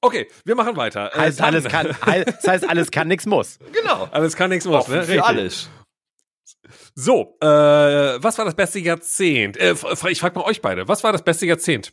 [0.00, 1.14] Okay, wir machen weiter.
[1.14, 3.58] Äh, heißt, alles kann, das heißt, alles kann, nichts muss.
[3.72, 4.08] Genau.
[4.10, 4.86] Alles kann, nichts muss.
[4.88, 5.04] Ne?
[5.04, 5.70] Für alles.
[6.94, 9.56] So, äh, was war das beste Jahrzehnt?
[9.56, 10.88] Äh, ich frage mal euch beide.
[10.88, 11.92] Was war das beste Jahrzehnt?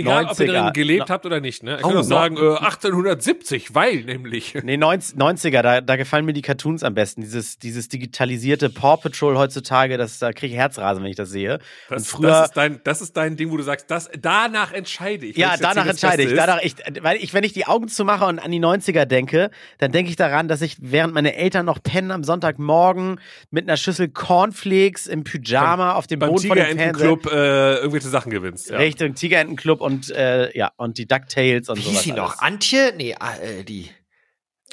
[0.00, 0.30] Egal, 90er.
[0.30, 1.14] ob ihr darin gelebt no.
[1.14, 1.76] habt oder nicht, ne?
[1.76, 4.54] Ich kann oh, auch sagen, äh, 1870, weil nämlich.
[4.70, 7.22] Nee, 90er, da, da gefallen mir die Cartoons am besten.
[7.22, 11.58] Dieses, dieses digitalisierte Paw Patrol heutzutage, das, da kriege ich Herzrasen, wenn ich das sehe.
[11.88, 14.72] Das, Und früher, das, ist dein, das ist dein Ding, wo du sagst, das, danach
[14.72, 15.36] entscheide ich.
[15.36, 16.34] Ja, danach entscheide ich.
[16.34, 16.76] Danach, ich.
[17.00, 20.16] Weil ich, wenn ich die Augen zumache und an die 90er denke, dann denke ich
[20.16, 23.20] daran, dass ich, während meine Eltern noch pennen am Sonntagmorgen
[23.50, 26.92] mit einer Schüssel Cornflakes im Pyjama beim, auf dem Boden von dem Fernseher.
[26.92, 28.70] Club äh, irgendwelche Sachen gewinnst.
[28.70, 28.78] Ja.
[28.78, 31.82] Richtung Tigerentenclub und äh, ja, und die DuckTales und so.
[31.82, 32.38] Wie hieß sie noch?
[32.40, 32.92] Antje?
[32.96, 33.90] Nee, ah, äh, die.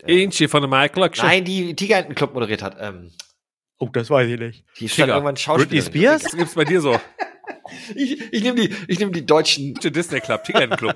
[0.05, 1.09] Äh, Antje von der Michael.
[1.18, 2.78] Nein, die Tigerentenclub moderiert hat.
[2.80, 3.11] Ähm,
[3.80, 4.65] oh, das weiß ich nicht.
[4.80, 5.84] Die ist dann irgendwann Schauspielerin.
[5.84, 6.26] Britney Spears?
[6.26, 6.99] Was gibt's bei dir so?
[7.95, 9.74] Ich, ich nehme die, ich nehme die deutschen.
[9.84, 10.95] Disney Club, Tigerentenclub.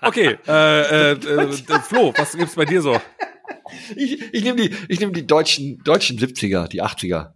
[0.00, 2.98] okay, äh, äh, äh, Flo, was gibt's bei dir so?
[3.94, 7.32] Ich, ich nehme die, ich nehme die deutschen, deutschen 70er, die 80er.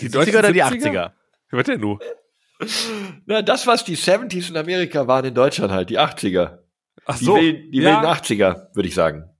[0.00, 1.12] Die, die 70er oder die 80er?
[1.50, 1.98] Was denn du?
[3.26, 6.58] Na, das, was die 70s in Amerika waren in Deutschland halt, die 80er.
[7.06, 7.36] Ach so.
[7.36, 8.02] Die, wilden, die ja.
[8.02, 9.30] wilden 80er, würde ich sagen.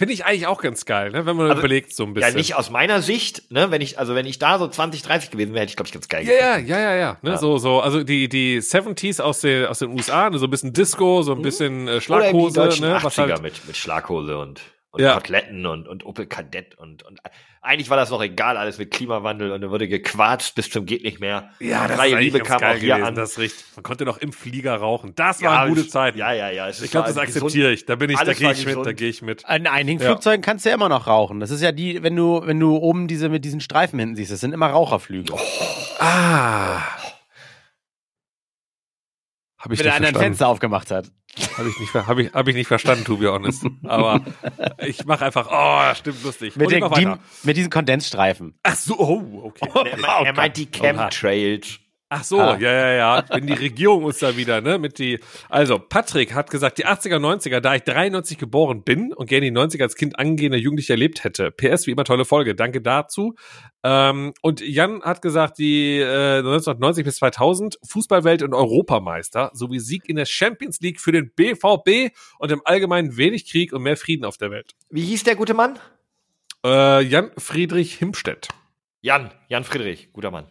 [0.00, 1.26] Finde ich eigentlich auch ganz geil, ne?
[1.26, 2.30] wenn man also, überlegt so ein bisschen.
[2.30, 3.70] Ja, nicht aus meiner Sicht, ne?
[3.70, 5.92] Wenn ich, also wenn ich da so 20, 30 gewesen wäre, hätte ich, glaube ich,
[5.92, 7.32] ganz geil Ja, ja, ja, ja, ja, ne?
[7.32, 7.36] ja.
[7.36, 10.38] So, so, also die, die 70s aus, den aus den USA, ne?
[10.38, 11.42] so ein bisschen Disco, so ein mhm.
[11.42, 12.96] bisschen äh, Schlaghose, Oder ne?
[12.96, 14.62] 80er Was halt, mit, mit Schlaghose und
[14.92, 15.14] und ja.
[15.14, 17.20] Koteletten und, und Opel Kadett und, und
[17.62, 21.04] eigentlich war das noch egal, alles mit Klimawandel und da wurde gequatscht bis zum geht
[21.04, 21.50] nicht mehr.
[21.60, 23.14] Ja, das Freie Liebe kam auch hier gewesen, an.
[23.14, 23.64] Das richtig.
[23.76, 25.14] Man konnte noch im Flieger rauchen.
[25.14, 26.16] Das war ja, eine gute Zeit.
[26.16, 26.70] Ja, ja, ja.
[26.70, 27.84] ich glaube, das akzeptiere ich.
[27.84, 29.44] Da bin ich, da gehe ich mit, da gehe ich mit.
[29.48, 30.06] In einigen ja.
[30.06, 31.38] Flugzeugen kannst du ja immer noch rauchen.
[31.38, 34.32] Das ist ja die, wenn du, wenn du oben diese mit diesen Streifen hinten siehst,
[34.32, 35.34] das sind immer Raucherflüge.
[35.34, 35.40] Oh.
[35.98, 36.80] Ah.
[39.58, 41.12] Hab ich Wenn er ein Fenster aufgemacht hat.
[41.56, 43.64] Habe ich, nicht, hab ich, hab ich nicht verstanden, to be honest.
[43.84, 44.20] Aber
[44.78, 46.56] ich mache einfach, oh, stimmt lustig.
[46.56, 47.12] Mit, den, die,
[47.44, 48.58] mit diesen Kondensstreifen.
[48.62, 49.70] Ach so, oh, okay.
[49.74, 51.78] Oh, er, er meint die Chemtrails.
[52.12, 52.58] Ach so, ah.
[52.58, 53.24] ja, ja, ja.
[53.28, 55.20] Wenn die Regierung uns da wieder, ne, mit die.
[55.48, 59.56] Also, Patrick hat gesagt, die 80er, 90er, da ich 93 geboren bin und gerne die
[59.56, 61.52] 90er als Kind angehender Jugendlicher erlebt hätte.
[61.52, 62.56] PS, wie immer tolle Folge.
[62.56, 63.36] Danke dazu.
[63.84, 70.08] Ähm, und Jan hat gesagt, die äh, 1990 bis 2000 Fußballwelt und Europameister sowie Sieg
[70.08, 74.24] in der Champions League für den BVB und im Allgemeinen wenig Krieg und mehr Frieden
[74.24, 74.72] auf der Welt.
[74.90, 75.78] Wie hieß der gute Mann?
[76.66, 78.48] Äh, Jan Friedrich Himstedt.
[79.00, 80.46] Jan, Jan Friedrich, guter Mann.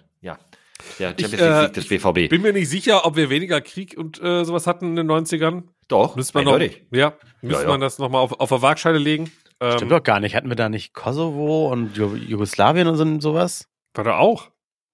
[0.98, 1.10] Ja.
[1.10, 2.30] Champions League äh, des BVB.
[2.30, 5.64] Bin mir nicht sicher, ob wir weniger Krieg und äh, sowas hatten in den 90ern.
[5.88, 6.60] Doch, müsste man noch,
[6.92, 9.32] ja, müsste ja, man das nochmal auf, auf der Waagscheide legen.
[9.60, 10.36] Ähm, Stimmt doch gar nicht.
[10.36, 13.68] Hatten wir da nicht Kosovo und Jugoslawien und so, sowas?
[13.94, 14.52] War da auch.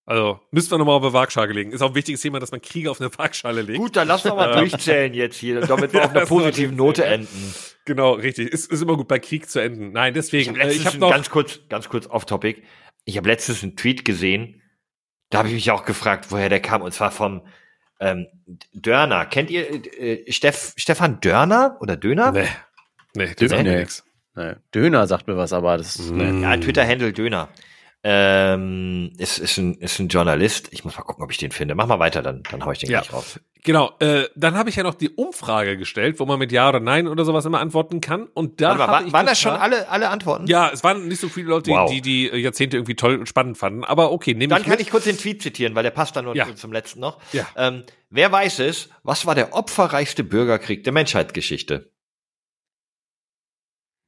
[0.07, 1.71] Also, müssten wir nochmal auf der Waagschale legen.
[1.71, 3.79] Ist auch ein wichtiges Thema, dass man Kriege auf eine Waagschale legt.
[3.79, 7.55] Gut, dann lass doch mal durchzählen jetzt hier, damit wir auf einer positiven Note enden.
[7.85, 8.49] Genau, richtig.
[8.49, 9.91] Ist, ist immer gut, bei Krieg zu enden.
[9.93, 10.55] Nein, deswegen.
[10.55, 12.61] Ich habe äh, hab noch ganz kurz, ganz kurz off-topic.
[13.05, 14.61] Ich habe letztens einen Tweet gesehen,
[15.29, 17.41] da habe ich mich auch gefragt, woher der kam, und zwar vom
[17.99, 18.27] ähm,
[18.73, 19.25] Dörner.
[19.25, 22.31] Kennt ihr äh, Steff, Stefan Dörner oder Döner?
[22.31, 22.47] Nee.
[23.15, 23.63] Nee, das nee.
[23.63, 24.03] nix.
[24.35, 24.53] Nee.
[24.73, 26.11] Döner sagt mir was, aber das ist.
[26.11, 26.43] Mm.
[26.43, 27.49] Ja, Twitter-Handle Döner.
[28.07, 30.67] Ähm, ist, ist, ein, ist ein Journalist.
[30.69, 31.73] Ich muss mal gucken, ob ich den finde.
[31.73, 33.01] Mach mal weiter, dann, dann hau ich den ja.
[33.01, 33.39] gleich raus.
[33.63, 36.79] Genau, äh, dann habe ich ja noch die Umfrage gestellt, wo man mit Ja oder
[36.79, 38.27] Nein oder sowas immer antworten kann.
[38.35, 40.45] Und da war, war, waren das schon alle, alle Antworten?
[40.45, 41.89] Ja, es waren nicht so viele Leute, wow.
[41.89, 43.83] die, die die Jahrzehnte irgendwie toll und spannend fanden.
[43.83, 44.81] Aber okay, nehme ich Dann kann mit.
[44.81, 46.45] ich kurz den Tweet zitieren, weil der passt dann nur ja.
[46.53, 47.17] zum letzten noch.
[47.33, 47.47] Ja.
[47.57, 51.89] Ähm, wer weiß es, was war der opferreichste Bürgerkrieg der Menschheitsgeschichte?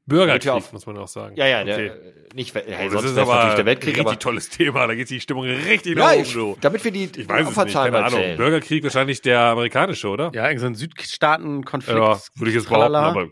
[0.08, 1.36] Bürgerkrieg, auf, muss man auch sagen.
[1.36, 1.76] Ja, ja, okay.
[1.76, 3.96] der, nicht, hey, oh, sonst das ist aber natürlich der Weltkrieg.
[3.96, 6.58] Richtig aber tolles Thema, da geht die Stimmung richtig ja, nach oben.
[6.62, 8.38] Damit wir die ich weiß Opferzahlen es nicht, keine Ahnung.
[8.38, 10.32] Bürgerkrieg wahrscheinlich der amerikanische, oder?
[10.34, 12.00] Ja, irgendein so Südstaaten-Konflikt.
[12.00, 13.30] Ja, würde ich jetzt behaupten, aber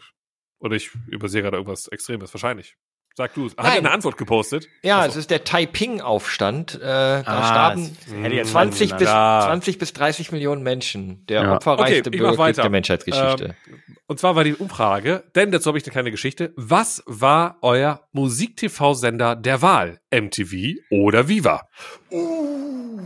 [0.59, 2.75] oder ich übersehe gerade irgendwas Extremes, wahrscheinlich.
[3.17, 3.55] Sag du es.
[3.55, 4.67] Hat er eine Antwort gepostet?
[4.83, 5.11] Ja, Achso.
[5.11, 6.75] es ist der Taiping-Aufstand.
[6.75, 7.97] Äh, da ah, starben
[8.43, 11.25] 20 bis, 20 bis 30 Millionen Menschen.
[11.27, 11.55] Der ja.
[11.55, 13.55] opferreichste okay, Bürgerkrieg der Menschheitsgeschichte.
[13.67, 16.51] Ähm, und zwar war die Umfrage, denn dazu habe ich eine kleine Geschichte.
[16.57, 20.01] Was war euer Musik-TV-Sender der Wahl?
[20.11, 21.69] MTV oder Viva?
[22.11, 22.99] Uh.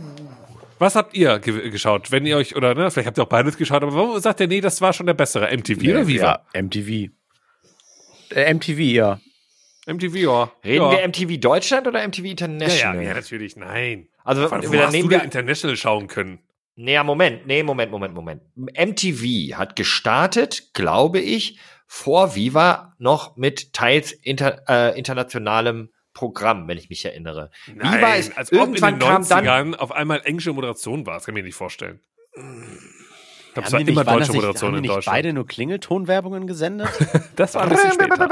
[0.80, 2.10] Was habt ihr ge geschaut?
[2.10, 4.48] Wenn ihr euch, oder ne, vielleicht habt ihr auch beides geschaut, aber warum sagt ihr,
[4.48, 5.56] nee, das war schon der bessere?
[5.56, 6.42] MTV nee, oder Viva?
[6.52, 7.12] Ja, MTV.
[8.30, 9.20] Äh, MTV, ja.
[9.92, 10.52] MTV, ja.
[10.64, 10.90] Reden ja.
[10.92, 12.96] wir MTV Deutschland oder MTV International?
[12.96, 14.08] Ja, ja, ja natürlich, nein.
[14.24, 16.38] Also, Von, wir, hast nehmen wir International schauen können.
[16.76, 18.42] Nee, Moment, nee, Moment, Moment, Moment.
[18.56, 26.78] MTV hat gestartet, glaube ich, vor Viva noch mit teils inter, äh, internationalem Programm, wenn
[26.78, 27.50] ich mich erinnere.
[27.74, 31.04] Nein, Viva ist als irgendwann ob in den 90ern kam dann auf einmal englische Moderation
[31.06, 32.00] war, das kann ich mir nicht vorstellen.
[33.50, 35.06] Ich glaube, es war immer deutsche Moderation in Deutschland.
[35.06, 36.88] beide nur Klingeltonwerbungen gesendet?
[37.36, 38.28] das war ein bisschen später.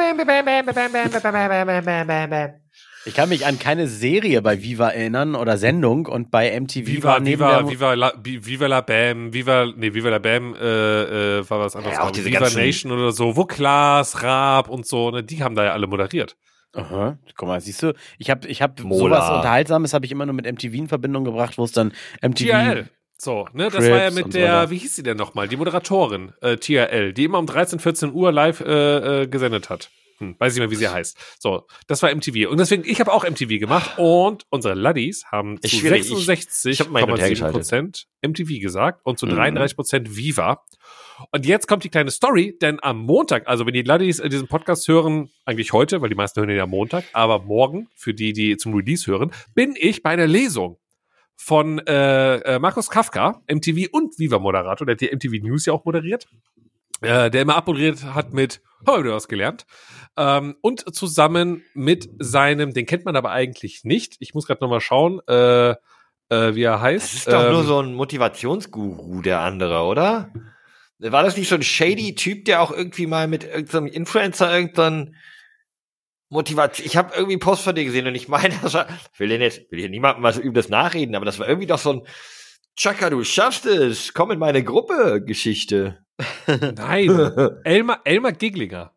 [3.04, 7.08] Ich kann mich an keine Serie bei Viva erinnern oder Sendung und bei MTV Viva,
[7.08, 11.38] war neben Viva, der Viva, la, Viva la Bam, Viva, nee, Viva la Bam äh,
[11.38, 11.96] äh, war was anderes.
[11.96, 15.56] Ja, auch diese Viva Nation oder so, wo Klaas, Raab und so, ne, die haben
[15.56, 16.36] da ja alle moderiert.
[16.74, 20.34] Aha, guck mal, siehst du, ich habe ich hab sowas Unterhaltsames habe ich immer nur
[20.34, 21.92] mit MTV in Verbindung gebracht, wo es dann
[22.22, 22.88] MTV TRL.
[23.20, 26.32] So, ne, das war ja mit der, so wie hieß sie denn nochmal, die Moderatorin,
[26.40, 29.90] äh, TRL, die immer um 13, 14 Uhr live äh, äh, gesendet hat.
[30.18, 31.16] Hm, weiß ich mal, wie sie heißt.
[31.38, 32.48] So, das war MTV.
[32.48, 38.60] Und deswegen, ich habe auch MTV gemacht und unsere Laddies haben zu 66,7 Prozent MTV
[38.60, 39.76] gesagt und zu 33 mhm.
[39.76, 40.64] Prozent Viva.
[41.32, 44.86] Und jetzt kommt die kleine Story, denn am Montag, also wenn die Laddies diesen Podcast
[44.86, 48.56] hören, eigentlich heute, weil die meisten hören ihn am Montag, aber morgen, für die, die
[48.56, 50.78] zum Release hören, bin ich bei der Lesung
[51.38, 55.84] von äh, äh Markus Kafka, MTV und Viva-Moderator, der hat die MTV News ja auch
[55.84, 56.26] moderiert,
[57.00, 59.64] äh, der immer abmoderiert hat mit, habe du was gelernt,
[60.16, 64.80] ähm, und zusammen mit seinem, den kennt man aber eigentlich nicht, ich muss gerade nochmal
[64.80, 67.06] schauen, äh, äh, wie er heißt.
[67.06, 70.32] Das ist doch ähm, nur so ein Motivationsguru, der andere, oder?
[70.98, 75.14] War das nicht so ein shady Typ, der auch irgendwie mal mit irgendeinem Influencer irgendein
[76.28, 76.86] Motivation.
[76.86, 79.70] Ich habe irgendwie Post von dir gesehen und ich meine, das war, ich will, jetzt,
[79.70, 82.02] will hier niemandem was über das nachreden, aber das war irgendwie doch so ein
[82.76, 86.04] Chaka, du schaffst es, komm in meine Gruppe Geschichte.
[86.46, 87.08] Nein,
[87.64, 88.94] Elmar, Elmar Giglinger.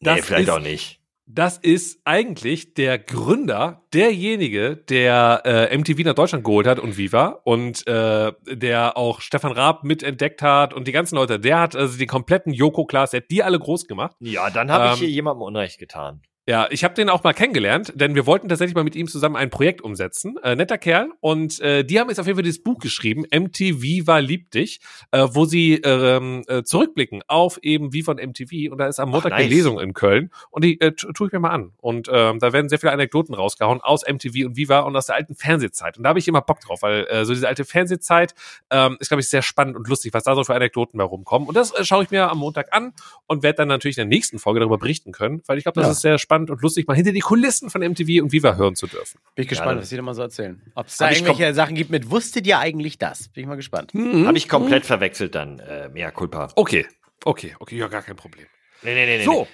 [0.00, 0.95] Das nee, vielleicht ist, auch nicht.
[1.28, 7.40] Das ist eigentlich der Gründer, derjenige, der äh, MTV nach Deutschland geholt hat und Viva
[7.42, 11.40] und äh, der auch Stefan Raab mitentdeckt hat und die ganzen Leute.
[11.40, 14.14] Der hat also die kompletten Joko Klaas, der hat die alle groß gemacht.
[14.20, 16.22] Ja, dann habe ähm, ich hier jemandem Unrecht getan.
[16.48, 19.34] Ja, ich habe den auch mal kennengelernt, denn wir wollten tatsächlich mal mit ihm zusammen
[19.34, 20.36] ein Projekt umsetzen.
[20.44, 21.10] Äh, netter Kerl.
[21.18, 24.78] Und äh, die haben jetzt auf jeden Fall dieses Buch geschrieben, MTV Viva liebt dich,
[25.10, 28.70] äh, wo sie ähm, äh, zurückblicken auf eben Viva und MTV.
[28.70, 29.48] Und da ist am Montag Ach, nice.
[29.48, 30.30] die Lesung in Köln.
[30.50, 31.72] Und die äh, tue ich mir mal an.
[31.78, 35.16] Und ähm, da werden sehr viele Anekdoten rausgehauen aus MTV und Viva und aus der
[35.16, 35.96] alten Fernsehzeit.
[35.96, 38.36] Und da habe ich immer Bock drauf, weil äh, so diese alte Fernsehzeit
[38.70, 41.48] ähm, ist, glaube ich, sehr spannend und lustig, was da so für Anekdoten bei rumkommen.
[41.48, 42.92] Und das äh, schaue ich mir am Montag an
[43.26, 45.88] und werde dann natürlich in der nächsten Folge darüber berichten können, weil ich glaube, das
[45.88, 45.92] ja.
[45.92, 48.76] ist sehr spannend spannend und lustig, mal hinter die Kulissen von MTV und Viva hören
[48.76, 49.18] zu dürfen.
[49.34, 50.60] Bin ich gespannt, ja, was Sie da mal so erzählen.
[50.74, 53.28] Ob es da irgendwelche Sachen gibt mit, wusstet ihr eigentlich das?
[53.28, 53.94] Bin ich mal gespannt.
[53.94, 54.26] Mhm.
[54.26, 54.86] Habe ich komplett mhm.
[54.86, 56.48] verwechselt dann, äh, mehr Culpa.
[56.54, 56.86] Okay,
[57.24, 58.46] okay, okay, ja, gar kein Problem.
[58.82, 59.24] Nee, nee, nee, nee.
[59.24, 59.48] So.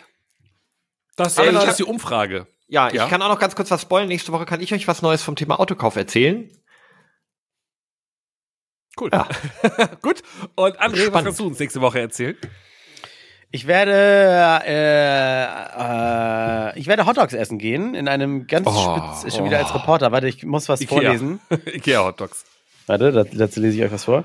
[1.17, 2.47] Das, äh, das ist die Umfrage.
[2.69, 3.07] Ja, ich ja?
[3.07, 4.09] kann auch noch ganz kurz was spoilen.
[4.09, 6.51] Nächste Woche kann ich euch was Neues vom Thema Autokauf erzählen.
[8.99, 9.11] Cool.
[9.13, 9.29] Ja.
[10.03, 10.23] Gut.
[10.55, 11.15] Und André, Spannend.
[11.15, 12.37] was kannst du uns nächste Woche erzählen?
[13.55, 13.93] Ich werde,
[14.67, 15.45] äh,
[16.73, 20.11] äh, ich werde Hotdogs essen gehen in einem ganz oh, spitz, schon wieder als Reporter.
[20.11, 21.03] Warte, ich muss was Ikea.
[21.03, 21.39] vorlesen.
[21.67, 22.47] Ikea Hotdogs.
[22.87, 24.25] Warte, dazu lese ich euch was vor.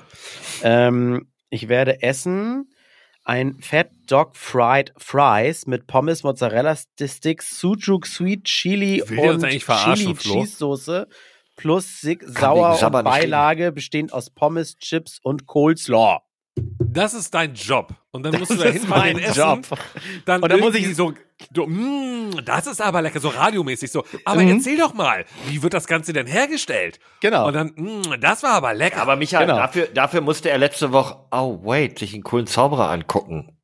[0.64, 2.72] Ähm, ich werde essen
[3.26, 10.58] ein Fat Dog Fried Fries mit Pommes, Mozzarella Sticks, Sujuk Sweet Chili und Chili Cheese
[10.58, 11.08] Soße
[11.58, 16.22] plus Sig Sauer und Beilage bestehend aus Pommes, Chips und Coleslaw.
[16.98, 17.94] Das ist dein Job.
[18.10, 19.40] Und dann musst das du da hinfahren essen.
[19.40, 19.68] Job.
[20.26, 21.14] Dann, und dann muss ich so,
[21.52, 24.04] du, mm, das ist aber lecker, so radiomäßig so.
[24.26, 24.58] Aber mhm.
[24.58, 27.00] erzähl doch mal, wie wird das Ganze denn hergestellt?
[27.22, 27.48] Genau.
[27.48, 29.00] Und dann, mm, das war aber lecker.
[29.00, 29.60] Aber Michael, genau.
[29.60, 33.56] dafür, dafür musste er letzte Woche, oh wait, sich einen coolen Zauberer angucken.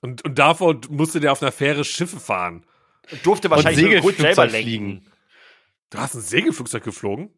[0.00, 2.64] Und, und davor musste der auf einer Fähre Schiffe fahren.
[3.12, 5.04] Und durfte wahrscheinlich gut selber fliegen.
[5.90, 7.28] Du hast ein Segelflugzeug geflogen?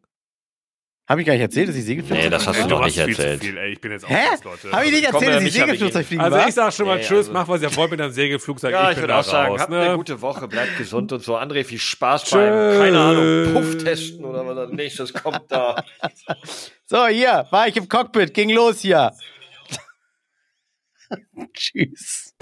[1.07, 2.25] Habe ich gar nicht erzählt, dass ich Segelflugzeug?
[2.25, 3.41] Nee, das hast du doch nicht erzählt.
[3.41, 3.71] Viel, ey.
[3.71, 4.25] Ich bin jetzt Hä?
[4.43, 4.71] Leute.
[4.73, 7.19] Habe ich nicht erzählt, dass ich Segelflugzeug fliegen Also ich sag schon mal ja, Tschüss,
[7.19, 7.31] also.
[7.31, 8.73] mach was ihr wollt mit einem Segelflugzeug.
[8.73, 9.79] Ja, ich, ich würde auch sagen, raus, habt ne?
[9.79, 11.37] eine gute Woche, bleibt gesund und so.
[11.37, 12.31] André, viel Spaß Tschüss.
[12.33, 15.81] beim, keine Ahnung, Puff testen oder was als nächstes kommt da.
[16.85, 19.13] so, hier, war ich im Cockpit, ging los hier.
[21.53, 22.33] Tschüss.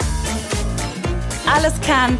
[1.46, 2.18] Alles kann,